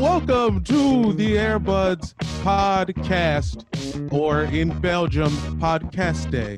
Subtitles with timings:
[0.00, 6.56] Hello, welcome to the Airbuds podcast, or in Belgium, Podcast Day.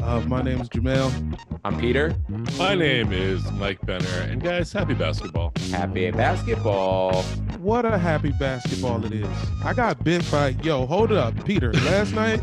[0.00, 1.10] Uh, my name is Jamel.
[1.64, 2.14] I'm Peter.
[2.58, 5.52] My name is Mike Benner, and guys, happy basketball.
[5.72, 7.24] Happy basketball.
[7.58, 9.36] What a happy basketball it is.
[9.64, 11.72] I got bit by, yo, hold up, Peter.
[11.72, 12.40] Last night,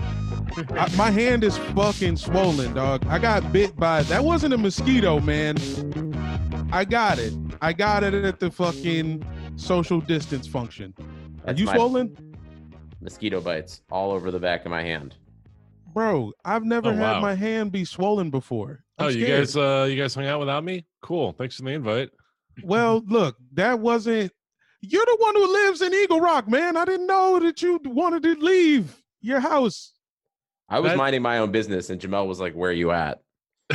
[0.71, 3.07] I, my hand is fucking swollen, dog.
[3.07, 5.55] I got bit by, that wasn't a mosquito, man.
[6.73, 7.33] I got it.
[7.61, 9.23] I got it at the fucking
[9.59, 10.93] social distance function.
[11.45, 12.15] Are you swollen?
[13.01, 15.15] Mosquito bites all over the back of my hand.
[15.93, 17.21] Bro, I've never Oh, had wow.
[17.21, 18.83] my hand be swollen before.
[18.97, 20.85] I'm oh, you guys, uh, you guys hung out without me?
[21.01, 21.33] Cool.
[21.33, 22.09] Thanks for the invite.
[22.63, 24.31] Well, look, that wasn't.
[24.81, 26.77] You're the one who lives in Eagle Rock, man.
[26.77, 29.93] I didn't know that you wanted to leave your house
[30.69, 33.19] I was That- minding my own business, and Jamel was like, "Where are you at?"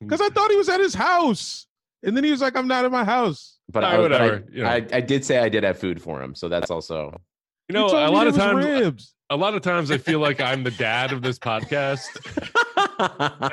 [0.00, 1.66] because I thought he was at his house,
[2.02, 4.26] and then he was like, "I'm not at my house." But Nah, I, but I-
[4.52, 4.68] you know.
[4.68, 7.20] I, I did say I did have food for him, so that's also.
[7.68, 9.14] You know, a lot of times, ribs.
[9.30, 12.04] a lot of times, I feel like I'm the dad of this podcast.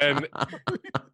[0.02, 0.28] And-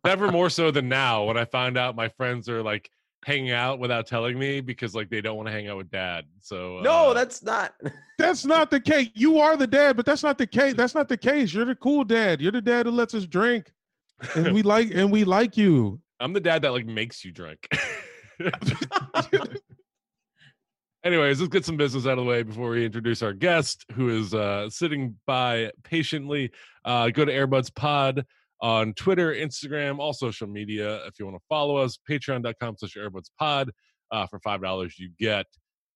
[0.05, 2.89] Never more so than now when I find out my friends are like
[3.25, 6.23] hanging out without telling me because like they don't want to hang out with dad.
[6.39, 7.73] So no, uh, that's not.
[8.17, 9.09] That's not the case.
[9.13, 10.73] You are the dad, but that's not the case.
[10.73, 11.53] That's not the case.
[11.53, 12.41] You're the cool dad.
[12.41, 13.71] You're the dad who lets us drink,
[14.33, 15.99] and we like and we like you.
[16.19, 17.67] I'm the dad that like makes you drink.
[21.03, 24.09] Anyways, let's get some business out of the way before we introduce our guest, who
[24.09, 26.52] is uh, sitting by patiently.
[26.83, 28.25] Uh, go to Airbuds Pod
[28.61, 31.05] on Twitter, Instagram, all social media.
[31.05, 33.71] If you want to follow us, patreon.com slash Airbuds Pod.
[34.11, 35.45] Uh, for five dollars, you get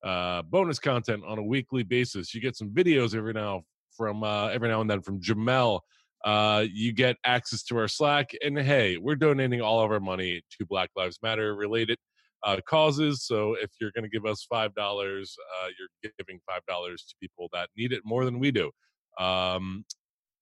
[0.04, 2.34] uh, bonus content on a weekly basis.
[2.34, 3.64] You get some videos every now
[3.96, 5.82] from uh, every now and then from Jamel.
[6.24, 10.42] Uh, you get access to our Slack, and hey, we're donating all of our money
[10.58, 11.98] to Black Lives Matter related
[12.44, 13.26] uh, causes.
[13.26, 15.68] So if you're going to give us five dollars, uh,
[16.04, 18.72] you're giving five dollars to people that need it more than we do.
[19.20, 19.86] Um,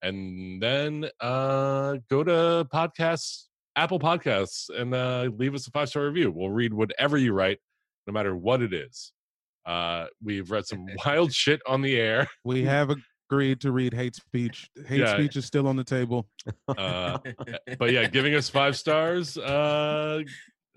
[0.02, 3.44] and then uh, go to podcasts,
[3.76, 6.30] Apple Podcasts, and uh, leave us a five star review.
[6.34, 7.58] We'll read whatever you write,
[8.06, 9.12] no matter what it is.
[9.66, 12.26] Uh, we've read some wild shit on the air.
[12.44, 12.90] We have
[13.30, 14.70] agreed to read hate speech.
[14.86, 15.14] Hate Yeah.
[15.14, 16.28] speech is still on the table.
[16.66, 17.18] Uh,
[17.78, 20.22] but yeah, giving us five stars uh,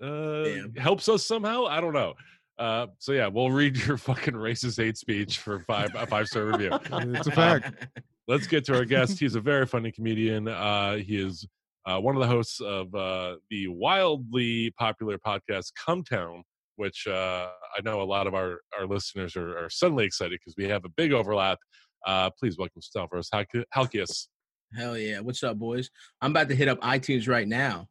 [0.04, 0.74] uh, Damn.
[0.74, 1.64] helps us somehow.
[1.66, 2.14] I don't know.
[2.58, 6.44] Uh, so yeah, we'll read your fucking racist hate speech for five a five star
[6.44, 6.70] review.
[6.92, 7.86] It's a fact.
[8.28, 9.18] Let's get to our guest.
[9.18, 10.48] He's a very funny comedian.
[10.48, 11.46] Uh, he is
[11.84, 16.42] uh, one of the hosts of uh, the wildly popular podcast Cum Town,
[16.76, 20.54] which uh, I know a lot of our, our listeners are, are suddenly excited because
[20.56, 21.58] we have a big overlap.
[22.06, 24.28] Uh, please welcome Stavros Halki- Halkias.
[24.74, 25.20] Hell yeah!
[25.20, 25.90] What's up, boys?
[26.22, 27.88] I'm about to hit up iTunes right now.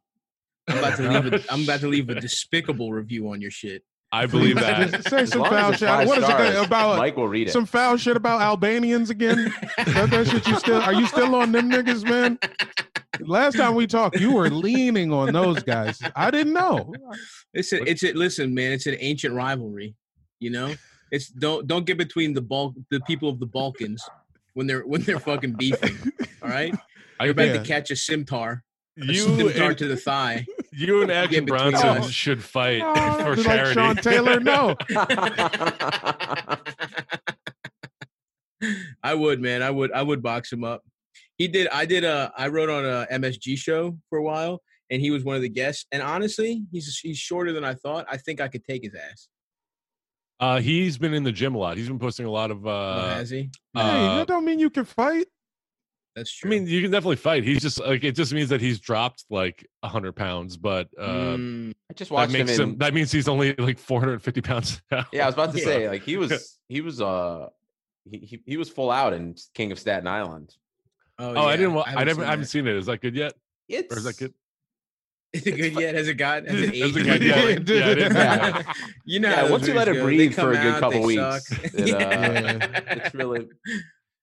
[0.68, 1.32] I'm about to leave.
[1.32, 3.82] A, I'm about to leave a despicable review on your shit.
[4.12, 4.90] I believe that.
[4.92, 5.88] Just say some foul shit.
[5.88, 6.98] five What is it stars, gonna- about?
[6.98, 7.50] Mike will read it.
[7.50, 9.52] Some foul shit about Albanians again?
[9.76, 10.80] that, that shit you still?
[10.80, 12.38] Are you still on them niggas, man?
[13.20, 16.00] Last time we talked, you were leaning on those guys.
[16.14, 16.92] I didn't know.
[17.52, 18.72] It's a, it's a, listen, man.
[18.72, 19.94] It's an ancient rivalry.
[20.40, 20.74] You know,
[21.10, 24.02] it's don't don't get between the bulk the people of the Balkans
[24.54, 25.96] when they're when they're fucking beefing.
[26.42, 26.74] All right,
[27.20, 27.52] I you're about yeah.
[27.54, 28.60] to catch a simtar, a
[28.96, 30.46] you simtar and, to the thigh.
[30.72, 32.10] you and Action Get Bronson us.
[32.10, 32.94] should fight Oh,
[33.24, 33.74] for like charity.
[33.74, 34.76] Sean Taylor, no.
[39.02, 39.62] I would, man.
[39.62, 39.92] I would.
[39.92, 40.82] I would box him up.
[41.36, 41.68] He did.
[41.68, 42.04] I did.
[42.04, 42.32] A.
[42.36, 45.48] I wrote on a MSG show for a while, and he was one of the
[45.48, 45.84] guests.
[45.92, 48.06] And honestly, he's he's shorter than I thought.
[48.10, 49.28] I think I could take his ass.
[50.40, 51.76] Uh, he's been in the gym a lot.
[51.76, 52.66] He's been posting a lot of.
[52.66, 53.50] Oh, Uh, has he?
[53.74, 55.26] hey, uh, that don't mean you can fight.
[56.16, 56.48] That's true.
[56.48, 57.42] I mean, you can definitely fight.
[57.44, 61.74] He's just like it just means that he's dropped like hundred pounds, but uh, Mm,
[61.90, 62.60] I just that watched him in.
[62.60, 62.78] him.
[62.78, 64.80] That means he's only like four hundred and fifty pounds.
[64.90, 65.06] Now.
[65.12, 65.64] yeah, I was about to Yeah.
[65.64, 67.48] say like he was he was uh
[68.08, 70.54] he, he he was full out in King of Staten Island.
[71.18, 71.74] oh, Oh, I didn't.
[71.74, 72.20] Wa- I, haven't never.
[72.20, 72.76] seen I haven't seen it.
[72.76, 73.32] Is that good yet?
[73.68, 74.34] It's Or is that good?
[75.32, 75.94] Is it good yet?
[75.96, 76.46] Has it got?
[76.46, 76.96] Has it Has aged?
[76.98, 78.72] it got- yeah, Yeah, yeah, I didn't see Yeah.
[79.04, 80.04] you know, Yeah, once you let it go.
[80.04, 82.68] breathe for a good out, couple weeks, it, uh, Yeah.
[82.88, 83.48] it's really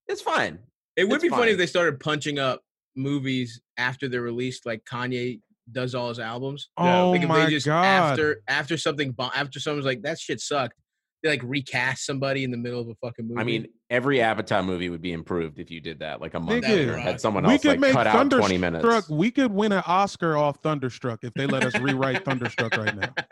[0.08, 0.60] It's fine.
[0.96, 2.62] It would It's be funny if they started punching up
[2.96, 5.40] movies after they're released, like Kanye
[5.72, 6.70] does all his albums.
[6.80, 7.02] Yeah.
[7.02, 7.86] Oh Like if oh my they just god!
[7.86, 10.76] after after something after someone's like that shit sucked,
[11.24, 13.40] they like recast somebody in the middle of a fucking movie.
[13.40, 16.66] I mean, every Avatar movie would be improved if you did that, like a month
[16.66, 19.10] Nigga, later, had someone we else could like make cut out twenty minutes.
[19.10, 23.14] We could win an Oscar off Thunderstruck if they let us rewrite Thunderstruck right now.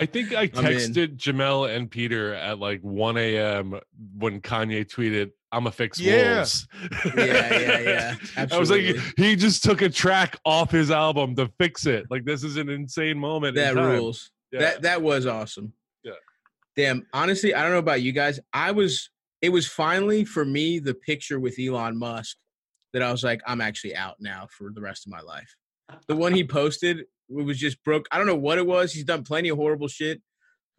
[0.00, 3.78] I think I texted Jamel and Peter at like 1 a.m.
[4.16, 6.36] when Kanye tweeted, "I'm a fix Yeah.
[6.36, 6.66] wolves."
[7.16, 7.78] yeah, yeah,
[8.36, 8.46] yeah.
[8.52, 12.06] I was like, he just took a track off his album to fix it.
[12.10, 13.56] Like this is an insane moment.
[13.56, 13.90] in that time.
[13.90, 14.30] rules.
[14.52, 14.60] Yeah.
[14.60, 15.72] That that was awesome.
[16.02, 16.12] Yeah.
[16.76, 17.06] Damn.
[17.12, 18.40] Honestly, I don't know about you guys.
[18.52, 19.10] I was.
[19.42, 22.36] It was finally for me the picture with Elon Musk
[22.92, 25.54] that I was like, I'm actually out now for the rest of my life.
[26.08, 28.06] The one he posted it was just broke.
[28.12, 28.92] I don't know what it was.
[28.92, 30.20] He's done plenty of horrible shit,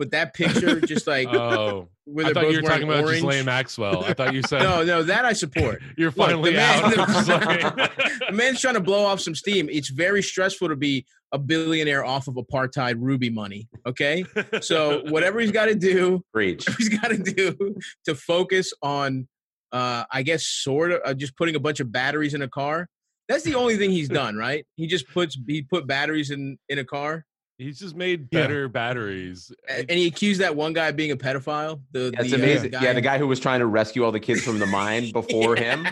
[0.02, 3.10] but that picture, just like Oh, where I they're thought you were talking wearing about
[3.10, 3.22] orange.
[3.22, 4.04] Ghislaine Maxwell.
[4.04, 5.80] I thought you said No, no, that I support.
[5.98, 6.96] you're Look, the finally man- out.
[6.96, 7.92] the-
[8.28, 9.70] the man's trying to blow off some steam.
[9.72, 13.68] It's very stressful to be a billionaire off of apartheid Ruby money.
[13.86, 14.26] Okay,
[14.62, 16.66] so whatever he's got to do, Breach.
[16.80, 17.76] he's got to do
[18.06, 19.28] to focus on,
[19.72, 22.88] uh, I guess, sort of uh, just putting a bunch of batteries in a car.
[23.30, 24.66] That's the only thing he's done, right?
[24.76, 27.24] He just puts he put batteries in in a car,
[27.62, 28.42] He's just made Yeah.
[28.42, 29.52] better batteries.
[29.70, 31.82] and he accused that one guy of being a pedophile.
[31.92, 32.74] The That's the, uh, amazing.
[32.74, 35.56] yeah, the guy who was trying to rescue all the kids from the mine before
[35.56, 35.88] him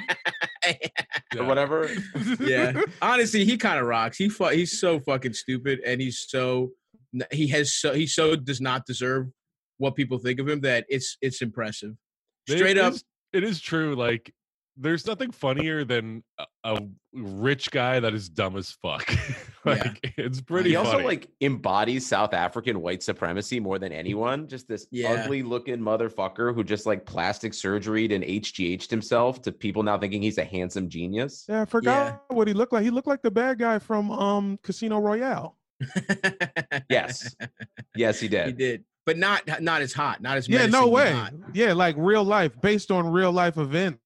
[0.66, 0.74] Yeah.
[1.38, 1.90] or whatever.
[2.40, 2.82] yeah.
[3.02, 4.18] Honestly, he kind of rocks.
[4.18, 6.72] He fu- he's so fucking stupid, and he's so
[7.32, 9.28] he has so he so does not deserve
[9.78, 11.94] what people think of him that it's it's impressive.
[12.48, 13.96] It Straight up, is- it is true.
[13.96, 14.34] Like,
[14.82, 16.80] there's nothing funnier than a, a
[17.14, 19.14] rich guy that is dumb as fuck.
[19.66, 24.48] like, it's pretty he also like embodies South African white supremacy more than anyone.
[24.48, 25.12] Just this Yeah.
[25.12, 30.22] ugly looking motherfucker who just like plastic surgeryed and HGH'd himself to people now thinking
[30.22, 31.46] he's a handsome genius.
[31.50, 32.84] Yeah, I forgot what he looked like.
[32.84, 35.58] He looked like the bad guy from um Casino Royale.
[36.90, 37.36] Yes.
[37.96, 38.48] Yes, he did.
[38.48, 38.58] he did.
[38.58, 41.12] did, but not not as hot, not as Yeah, no way.
[41.12, 41.34] hot.
[41.54, 44.00] Yeah, like real life, based on real life events.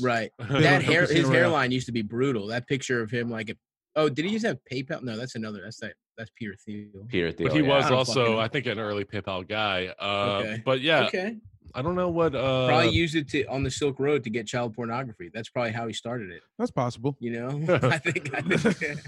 [0.00, 2.46] Right, that hair, his hairline used to be brutal.
[2.48, 3.56] That picture of him, like,
[3.96, 5.02] oh, did he just have PayPal?
[5.02, 5.62] No, that's another.
[5.62, 5.94] That's that.
[6.16, 7.06] That's Peter Thiel.
[7.06, 7.46] Peter Thiel.
[7.46, 7.76] but he yeah.
[7.76, 8.38] was I also, fucking.
[8.40, 9.94] I think, an early PayPal guy.
[10.00, 10.62] Uh, Okay.
[10.64, 11.36] But yeah, Okay,
[11.74, 12.34] I don't know what.
[12.34, 15.30] Uh, probably used it to on the Silk Road to get child pornography.
[15.32, 16.42] That's probably how he started it.
[16.58, 17.16] That's possible.
[17.20, 17.48] You know,
[17.82, 19.00] I think I think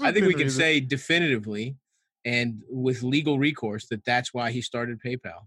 [0.00, 1.76] I think we can say definitively
[2.24, 5.46] and with legal recourse that that's why he started PayPal.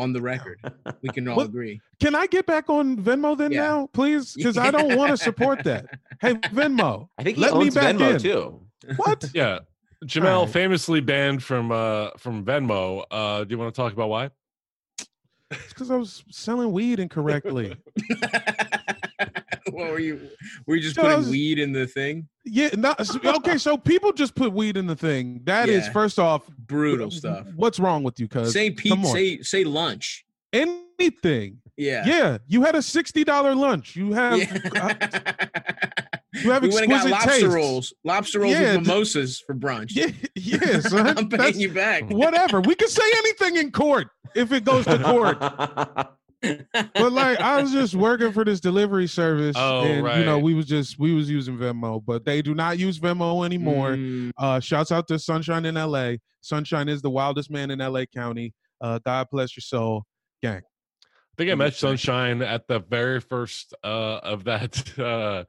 [0.00, 0.58] On the record,
[1.02, 1.80] we can all What- agree.
[2.00, 3.60] Can I get back on Venmo then Yeah.
[3.68, 4.32] now, please?
[4.36, 5.84] Because I don't want to support that.
[6.22, 7.08] Hey, Venmo.
[7.18, 8.18] I think he Let me back Venmo in.
[8.18, 8.60] too.
[8.96, 9.24] What?
[9.34, 9.58] Yeah.
[10.06, 10.52] Jamel Alright.
[10.54, 13.04] famously banned from uh from Venmo.
[13.10, 14.30] Uh do you want to talk about why?
[15.50, 17.76] It's because I was selling weed incorrectly.
[19.80, 20.20] What were you?
[20.66, 22.28] Were you just No, putting was- weed in the thing?
[22.44, 22.70] yeah.
[22.76, 25.40] No, s- okay, so people just put weed in the thing.
[25.44, 25.92] That is Yeah.
[25.92, 27.46] first off Brutal stuff.
[27.56, 28.52] What's wrong with you, cuz?
[28.52, 28.92] Say come Pete.
[28.92, 29.04] on.
[29.12, 30.24] Say say lunch.
[30.52, 31.58] anything.
[31.76, 32.04] Yeah.
[32.06, 33.96] Yeah, you had a sixty dollar lunch.
[33.96, 34.46] You have you
[36.50, 37.46] have we went and got exquisite lobster taste.
[37.46, 39.92] rolls, lobster rolls Yeah, with d- mimosas for brunch.
[39.94, 41.06] Yeah, yeah, son.
[41.08, 42.10] I'm paying That's- you back.
[42.10, 42.60] whatever.
[42.60, 45.38] We can say anything in court if it goes to court.
[46.42, 50.54] but like I was just working for this delivery service, Oh, and you know we
[50.54, 53.90] was just we was using Venmo, but they do not use Venmo anymore.
[53.96, 56.18] Mm, Uh, shouts out to Sunshine in L.A.
[56.40, 58.06] Sunshine is the wildest man in L.A.
[58.06, 58.54] County.
[58.80, 60.04] Uh, God bless your soul,
[60.42, 60.62] gang.
[60.62, 61.74] I think I met.
[61.74, 65.44] Sunshine at the very first uh of that uh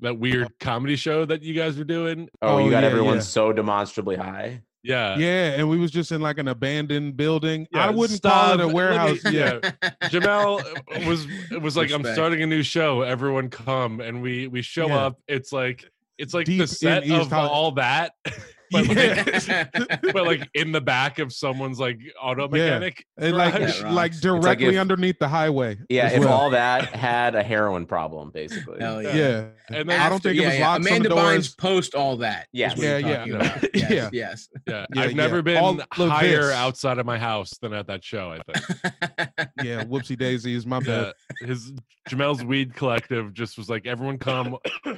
[0.00, 2.28] that weird comedy show that you guys were doing.
[2.42, 3.20] oh, Oh, you got yeah, everyone yeah.
[3.20, 4.62] so demonstrably high.
[4.82, 5.16] Yeah.
[5.18, 7.66] yeah, and we was just in like an abandoned building.
[7.70, 8.32] Yeah, I wouldn't stop.
[8.32, 9.18] call it a Let me- warehouse.
[9.30, 9.58] yeah.
[10.04, 13.02] Jamel uh, was it was like I'm starting a new show.
[13.02, 15.06] Everyone come and we we show Yeah.
[15.06, 15.20] up.
[15.28, 17.50] It's like it's like Deep the set of Hollywood.
[17.50, 18.12] all that,
[18.70, 23.04] but like, but like in the back of someone's like auto mechanic.
[23.18, 23.82] And like garage.
[23.82, 24.20] Like rocks.
[24.20, 25.78] directly if- underneath the highway.
[25.88, 26.32] Yeah, if well.
[26.32, 28.80] all that had a heroin problem, basically.
[28.80, 29.14] Hell yeah.
[29.14, 29.44] yeah.
[29.68, 30.68] And then I don't After- think it was yeah.
[30.68, 30.86] locked.
[30.86, 31.48] Amanda Some doors.
[31.54, 32.48] Bynes post all that.
[32.52, 32.76] Yes.
[32.76, 33.24] Yeah, yeah.
[33.74, 34.10] Yes, Yeah.
[34.12, 34.48] yes.
[34.66, 35.16] Yeah, Yeah, I've yeah.
[35.16, 36.54] never been All higher this.
[36.54, 38.32] outside of my house than at that show.
[38.32, 39.29] I think.
[39.62, 40.66] Yeah, whoopsie daisies.
[40.66, 41.12] My bad.
[41.40, 41.72] Yeah, his
[42.08, 44.56] Jamel's weed collective just was like everyone come,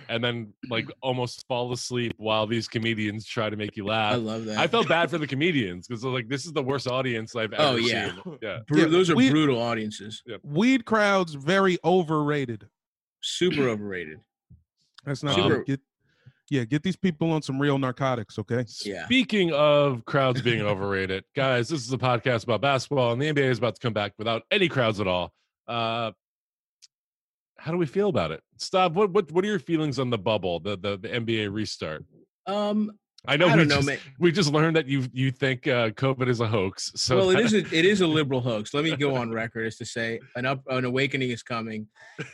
[0.08, 4.12] and then like almost fall asleep while these comedians try to make you laugh.
[4.14, 4.58] I love that.
[4.58, 7.56] I felt bad for the comedians because like this is the worst audience I've oh,
[7.56, 8.12] ever Oh, yeah.
[8.14, 8.38] seen.
[8.42, 10.22] Yeah, Bru- Yeah, those are we- brutal audiences.
[10.42, 12.68] Weed crowds very overrated.
[13.20, 14.18] Super overrated.
[15.04, 15.80] That's not Super- get.
[16.50, 18.64] Yeah, get these people on some real narcotics, okay?
[18.84, 19.04] Yeah.
[19.06, 23.50] Speaking of crowds being overrated, guys, this is a podcast about basketball, and the NBA
[23.50, 25.32] is about to come back without any crowds at all.
[25.66, 26.12] Uh,
[27.58, 28.42] how do we feel about it?
[28.58, 28.92] Stop.
[28.92, 32.04] What what what are your feelings on the bubble, the the, the NBA restart?
[32.46, 32.90] Um,
[33.25, 33.99] I know I we don't know, just, man.
[34.19, 36.91] we just learned that you you think uh, COVID is a hoax.
[36.97, 38.75] So well, it that- is a, it is a liberal hoax.
[38.75, 41.87] Let me go on record as to say an up an awakening is coming,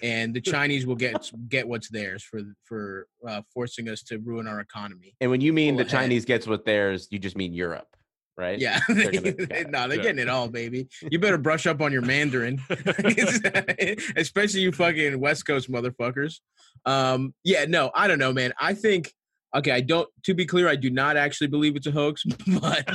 [0.02, 4.46] and the Chinese will get get what's theirs for for uh, forcing us to ruin
[4.46, 5.14] our economy.
[5.20, 6.00] And when you mean Go the ahead.
[6.00, 7.94] Chinese gets what theirs, you just mean Europe,
[8.38, 8.58] right?
[8.58, 9.70] Yeah, They're gonna- got it.
[9.70, 10.02] no, they're Yeah.
[10.04, 10.88] getting it all, baby.
[11.10, 12.62] You better brush up on your Mandarin,
[14.16, 16.40] especially you fucking West Coast motherfuckers.
[16.84, 18.52] Um, yeah, no, I don't know, man.
[18.58, 19.12] I think
[19.54, 19.72] okay.
[19.72, 20.08] I don't.
[20.24, 22.24] To be clear, I do not actually believe it's a hoax,
[22.60, 22.88] but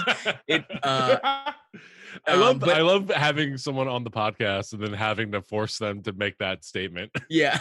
[0.47, 0.65] it.
[0.81, 1.17] Uh,
[2.27, 5.41] I um, love but- I love having someone on the podcast and then having to
[5.41, 7.11] force them to make that statement.
[7.29, 7.57] yeah,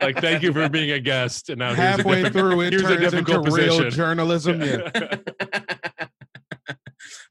[0.00, 1.50] like, thank you for being a guest.
[1.50, 3.90] And now here's a Halfway through, it here's a turns into difficult real position.
[3.90, 4.62] journalism.
[4.62, 4.90] Yeah.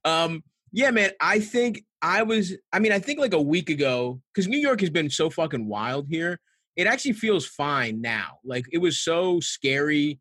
[0.05, 4.19] um yeah man i think i was i mean i think like a week ago
[4.33, 6.39] because new york has been so fucking wild here
[6.75, 10.19] it actually feels fine now like it was so scary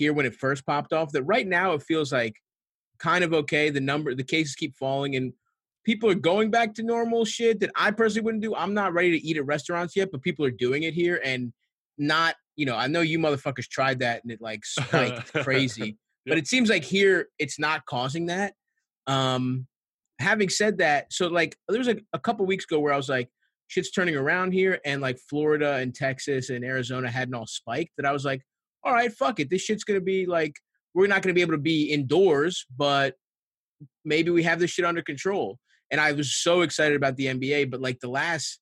[0.00, 2.34] here when it first popped off that right now it feels like
[2.98, 5.32] kind of okay the number the cases keep falling and
[5.84, 8.54] people are going back to normal shit that i personally wouldn't do.
[8.54, 11.52] I'm not ready to eat at restaurants yet but people are doing it here and
[11.98, 16.38] not you know i know you motherfuckers tried that and it like spiked crazy but
[16.38, 18.54] it seems like here it's not causing that.
[19.06, 19.66] Um
[20.20, 23.08] having said that so like there was like a couple weeks ago where i was
[23.08, 23.28] like
[23.68, 28.04] shit's turning around here and like florida and texas and arizona hadn't all spiked that
[28.04, 28.42] i was like
[28.84, 30.54] all right fuck it this shit's gonna be like
[30.94, 33.14] we're not gonna be able to be indoors but
[34.04, 35.58] maybe we have this shit under control
[35.90, 38.60] and i was so excited about the nba but like the last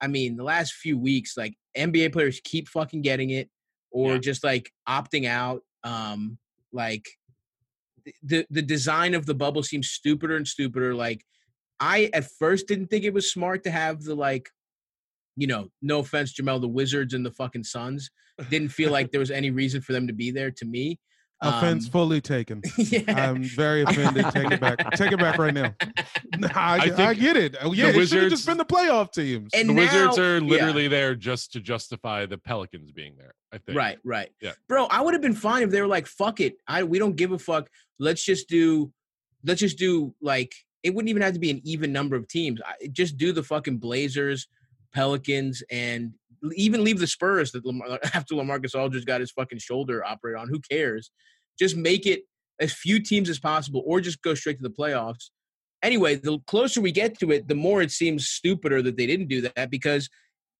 [0.00, 3.48] i mean the last few weeks like nba players keep fucking getting it
[3.90, 4.18] or Yeah.
[4.18, 6.38] just like opting out um
[6.72, 7.06] like
[8.22, 11.24] the the design of the bubble seems stupider and stupider like
[11.80, 14.48] i at first didn't think it was smart to have the like
[15.40, 18.10] you know no offense jamel the wizards and the fucking suns
[18.50, 20.98] didn't feel like there was any reason for them to be there to me
[21.42, 22.60] Offense Um, fully taken.
[22.76, 24.26] yeah I'm very offended.
[24.30, 24.90] Take it back.
[24.92, 25.74] Take it back right now.
[26.38, 27.56] Nah, I, I I, get it.
[27.60, 29.50] Oh, yeah, it should have Wizards- just been the playoff teams.
[29.52, 30.48] And the Wizards now- are yeah.
[30.48, 33.34] literally there just to justify the Pelicans being there.
[33.52, 33.76] I think.
[33.76, 34.30] Right, right.
[34.40, 34.52] Yeah.
[34.68, 36.54] Bro, I would have been fine if they were like, fuck it.
[36.68, 37.68] I we don't give a fuck.
[37.98, 38.92] Let's just do
[39.44, 42.60] let's just do like it wouldn't even have to be an even number of teams.
[42.64, 44.46] I, just do the fucking Blazers,
[44.94, 46.12] Pelicans, and
[46.54, 50.48] even leave the Spurs that Lamar, after Lamarcus Aldridge got his fucking shoulder operated on.
[50.48, 51.10] Who cares?
[51.58, 52.22] Just make it
[52.60, 55.30] as few teams as possible, or just go straight to the playoffs.
[55.82, 59.28] Anyway, the closer we get to it, the more it seems stupider that they didn't
[59.28, 60.10] do that because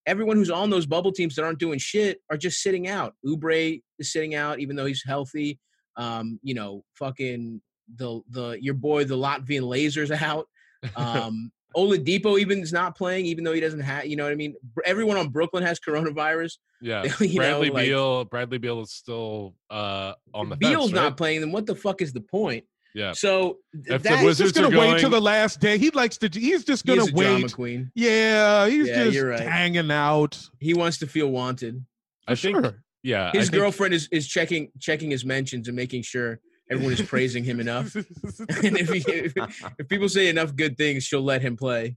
[0.06, 3.14] everyone who's on those bubble teams that aren't doing shit are just sitting out.
[3.26, 5.58] Oubre is sitting out, even though he's healthy.
[5.96, 7.60] Um, you know, fucking
[7.96, 10.46] the the your boy the Latvian lasers out.
[10.96, 14.06] Um, Oladipo even is not playing, even though he doesn't have.
[14.06, 14.54] You know what I mean?
[14.84, 16.58] Everyone on Brooklyn has coronavirus.
[16.80, 17.04] Yeah.
[17.20, 18.24] You know, Bradley like- Beal.
[18.24, 21.02] Bradley Beal is still uh, on the Beal's fence, right?
[21.04, 21.40] not playing.
[21.40, 22.64] Then what the fuck is the point?
[22.94, 23.12] Yeah.
[23.12, 25.78] So If the that- He's just gonna are wait going- till the last day.
[25.78, 26.28] He likes to.
[26.32, 27.52] He's just gonna drama wait.
[27.54, 27.92] queen.
[27.94, 29.40] Yeah, he's Yeah, just right.
[29.40, 30.38] hanging out.
[30.58, 31.84] He wants to feel wanted.
[32.26, 32.56] I For think.
[32.64, 32.74] sure.
[33.02, 33.30] Yeah.
[33.32, 37.02] I His think- girlfriend is, is checking checking his mentions and making sure everyone is
[37.02, 37.94] praising him enough.
[37.94, 38.06] and
[38.76, 39.32] if, he, if,
[39.78, 41.96] if people say enough good things, she'll let him play.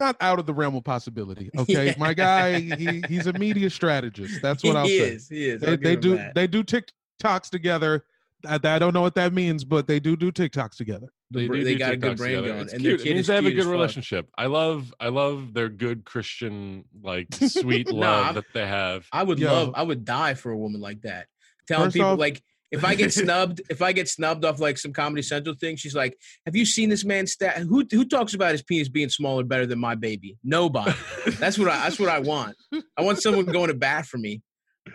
[0.00, 1.50] Not out of the realm of possibility.
[1.58, 1.94] Okay, Yeah.
[1.98, 4.40] my guy, he, he's a media strategist.
[4.40, 5.10] That's what I'll he say.
[5.10, 5.28] is.
[5.28, 5.60] He is.
[5.60, 6.16] They, they do.
[6.16, 6.34] that.
[6.34, 8.04] They do TikToks together.
[8.46, 11.08] I, I don't know what that means, but they do do TikToks together.
[11.32, 12.48] They, br- do they do got a good TikToks brain together.
[12.48, 13.00] going, It's and their cute.
[13.00, 13.72] It kid means they have a cute as good fuck.
[13.72, 14.28] relationship.
[14.38, 19.06] I love, I love their good Christian, like sweet No, love I'm- that they have.
[19.12, 19.52] I would Yo.
[19.52, 19.72] love.
[19.74, 21.26] I would die for a woman like that.
[21.66, 22.40] Telling First people off- like.
[22.70, 25.94] If I get snubbed, if I get snubbed off like some Comedy Central thing, she's
[25.94, 27.58] like, "Have you seen this man's stat?
[27.58, 30.36] Who who talks about his penis being smaller better than my baby?
[30.44, 30.92] Nobody.
[31.38, 31.82] That's what I.
[31.84, 32.56] That's what I want.
[32.96, 34.42] I want someone going to bat for me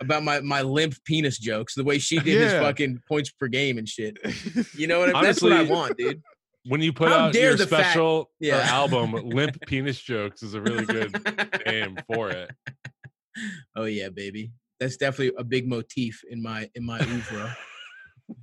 [0.00, 3.78] about my my limp penis jokes, the way she did his fucking points per game
[3.78, 4.16] and shit.
[4.76, 5.10] You know what?
[5.10, 5.22] I mean?
[5.24, 6.22] That's what I Honestly- want, dude.
[6.66, 8.60] When you put How out your the special or Yeah.
[8.70, 11.12] album, "Limp Penis Jokes" is a really good
[11.66, 12.50] name for it.
[13.76, 14.50] oh yeah, baby.
[14.80, 17.56] That's definitely a big motif in my in my oeuvre.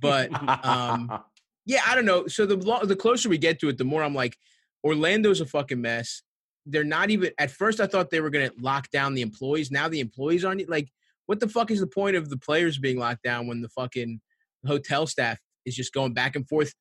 [0.00, 0.32] but
[0.64, 1.22] um,
[1.66, 2.26] yeah, I don't know.
[2.26, 4.36] So the lo- the closer we get to it, the more I'm like,
[4.84, 6.22] Orlando's a fucking mess.
[6.66, 7.32] They're not even.
[7.38, 9.70] At first, I thought they were gonna lock down the employees.
[9.70, 10.68] Now the employees aren't.
[10.68, 10.88] Like,
[11.26, 14.20] what the fuck is the point of the players being locked down when the fucking
[14.66, 16.72] hotel staff is just going back and forth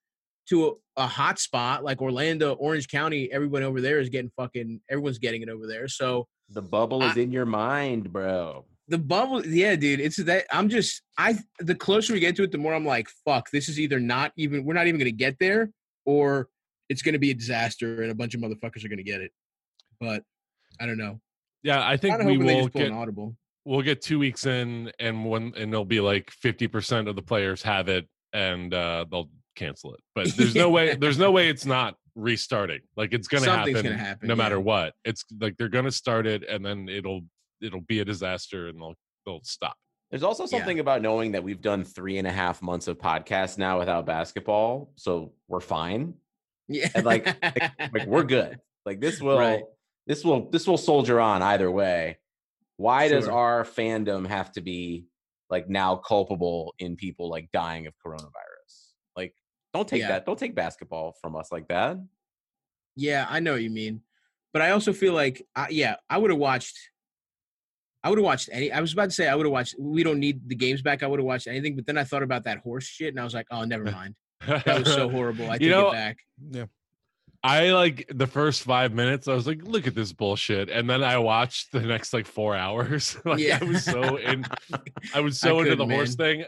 [0.50, 0.68] to
[0.98, 3.32] a, a hot spot like Orlando, Orange County?
[3.32, 4.82] Everyone over there is getting fucking.
[4.90, 5.88] Everyone's getting it over there.
[5.88, 8.66] So the bubble is in your mind, bro.
[8.88, 10.00] The bubble, yeah, dude.
[10.00, 11.38] It's that I'm just I.
[11.60, 13.50] The closer we get to it, the more I'm like, fuck.
[13.52, 14.66] This is either not even.
[14.66, 15.72] We're not even gonna get there,
[16.06, 16.50] or
[16.90, 19.32] it's gonna be a disaster, and a bunch of motherfuckers are gonna get it.
[20.00, 20.24] But
[20.80, 21.22] I don't know.
[21.64, 23.36] Yeah, I think we will get an audible.
[23.66, 27.22] we'll get two weeks in, and one and it'll be like fifty percent of the
[27.22, 30.02] players have it, and uh, they'll cancel it.
[30.16, 30.96] But there's no way.
[30.96, 32.82] There's no way it's not restarting.
[32.98, 33.74] Like it's gonna happen.
[33.74, 34.94] gonna happen, no matter what.
[35.06, 37.22] It's like they're gonna start it, and then it'll
[37.62, 39.76] it'll be a disaster, and they'll they'll stop.
[40.10, 40.50] There's also Yeah.
[40.50, 44.06] something about knowing that we've done three and a half months of podcasts now without
[44.06, 46.16] basketball, so we're fine.
[46.68, 46.90] Yeah.
[46.96, 47.26] And like,
[47.94, 48.60] like we're good.
[48.86, 49.64] Like this will, Right.
[50.08, 52.18] this will, this will soldier on either way.
[52.78, 55.06] Why does our fandom have to be
[55.52, 58.94] like now culpable in people like dying of coronavirus?
[59.16, 59.36] Like,
[59.72, 60.08] don't take Yeah.
[60.08, 60.26] that.
[60.26, 61.98] Don't take basketball from us like that.
[62.96, 64.02] Yeah, I know what you mean,
[64.52, 66.78] but I also feel like, I, yeah, I would have watched.
[68.04, 68.72] I would have watched any.
[68.72, 69.76] I was about to say I would have watched.
[69.80, 71.04] We don't need the games back.
[71.04, 73.24] I would have watched anything, but then I thought about that horse shit, and I
[73.24, 74.16] was like, oh, never mind.
[74.48, 75.46] That was so horrible.
[75.50, 76.18] I take You know, it back.
[76.50, 76.66] Yeah.
[77.44, 79.28] I like the first five minutes.
[79.28, 82.56] I was like, "Look at this bullshit," and then I watched the next like four
[82.56, 83.18] hours.
[83.26, 83.58] like Yeah.
[83.60, 84.46] I was so in.
[85.16, 86.46] I was I into the couldn't, horse thing.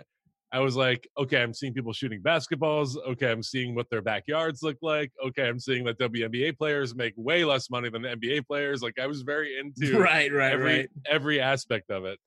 [0.54, 2.96] I was like, "Okay, I'm seeing people shooting basketballs.
[3.10, 5.12] Okay, I'm seeing what their backyards look like.
[5.26, 8.82] Okay, I'm seeing that WNBA players make way less money than NBA players.
[8.84, 10.90] Like I was very into Right, right, every right.
[11.10, 12.20] every aspect of it.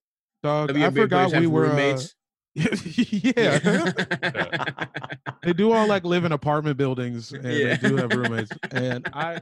[0.43, 1.67] Dog, I forgot we were.
[1.67, 1.99] Uh,
[2.57, 3.59] yeah.
[5.43, 7.77] they do all like live in apartment buildings and Yeah.
[7.77, 8.51] they do have roommates.
[8.71, 9.41] And I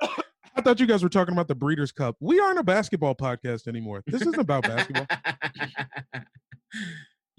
[0.56, 2.16] I thought you guys were talking about the Breeders' Cup.
[2.18, 4.02] We aren't a basketball podcast anymore.
[4.06, 5.06] This isn't about basketball.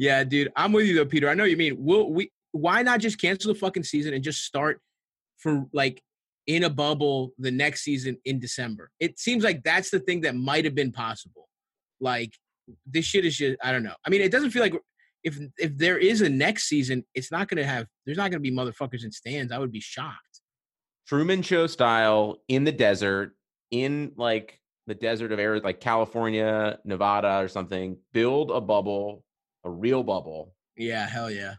[0.01, 1.29] Yeah, dude, I'm with you though, Peter.
[1.29, 1.75] I know you mean.
[1.77, 2.31] Will we?
[2.53, 4.81] Why not just cancel the fucking season and just start
[5.38, 6.01] for like
[6.48, 8.89] in a bubble the next season in December?
[9.00, 11.48] It seems like that's the thing that might have been possible.
[12.00, 12.34] Like
[12.88, 13.93] this shit is just I don't know.
[14.03, 14.74] I mean, it doesn't feel like
[15.24, 17.86] if if there is a next season, it's not gonna have.
[18.08, 19.51] There's not gonna be motherfuckers in stands.
[19.51, 20.41] I would be shocked.
[21.08, 23.36] Truman Show style in the desert,
[23.70, 27.98] in like the desert of air, like California, Nevada, or something.
[28.13, 29.24] Build a bubble,
[29.63, 30.54] a real bubble.
[30.78, 31.56] Yeah, hell yeah.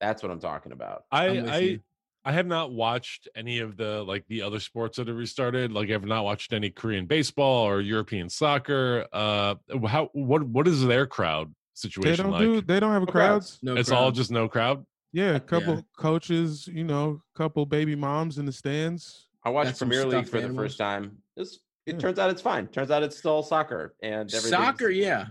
[0.00, 1.04] That's what I'm talking about.
[1.10, 1.80] I I'm with I you.
[2.24, 5.72] I have not watched any of the like the other sports that have restarted.
[5.72, 9.06] Like I've not watched any Korean baseball or European soccer.
[9.12, 9.54] Uh,
[9.86, 12.40] how what what is their crowd They situation don't like?
[12.42, 13.50] do they don't have a No crowds.
[13.50, 13.58] crowds.
[13.62, 14.84] No, it's all just no crowd.
[15.12, 15.80] Yeah, a couple Yeah.
[15.96, 19.28] coaches, you know, a couple baby moms in the stands.
[19.44, 21.18] I watched Got some Premier League stuffed for the first time.
[21.36, 21.98] It's, it Yeah.
[22.00, 22.66] turns out it's fine.
[22.66, 24.90] Turns out it's still soccer and everything's- soccer.
[24.90, 25.26] Yeah,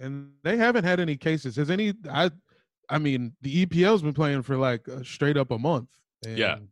[0.00, 1.56] And they haven't had any cases.
[1.56, 2.30] Has any I
[2.88, 5.90] I mean, the EPL's been playing for like uh, straight up a month.
[6.26, 6.56] Yeah.
[6.56, 6.68] and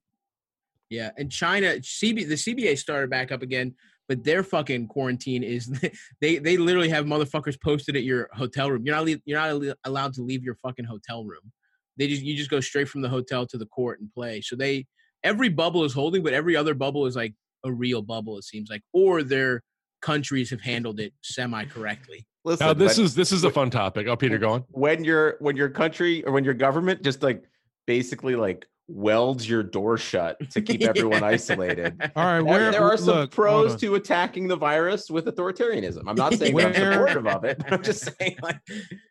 [0.91, 3.75] Yeah, and China, CB, the CBA started back up again,
[4.09, 5.67] but their fucking quarantine is
[6.21, 8.85] they they literally have motherfuckers posted at your hotel room.
[8.85, 11.53] You're not le- you're not allowed to leave your fucking hotel room.
[11.97, 14.41] They just you just go straight from the hotel to the court and play.
[14.41, 14.87] So they
[15.23, 18.39] every bubble is holding, but every other bubble is like a real bubble.
[18.39, 19.63] It seems like, or their
[20.01, 22.27] countries have handled it semi correctly.
[22.49, 24.07] Listen, Now this when- is this is a fun topic.
[24.09, 24.65] Oh, Peter, go on.
[24.71, 27.45] when your when your country or when your government just like
[27.87, 31.27] basically like welds your door shut to keep everyone Yeah.
[31.27, 31.95] isolated.
[32.17, 36.05] all right, There, where there are some look, pros to attacking the virus with authoritarianism.
[36.07, 37.63] I'm not saying I'm supportive of it.
[37.71, 38.59] I'm just saying like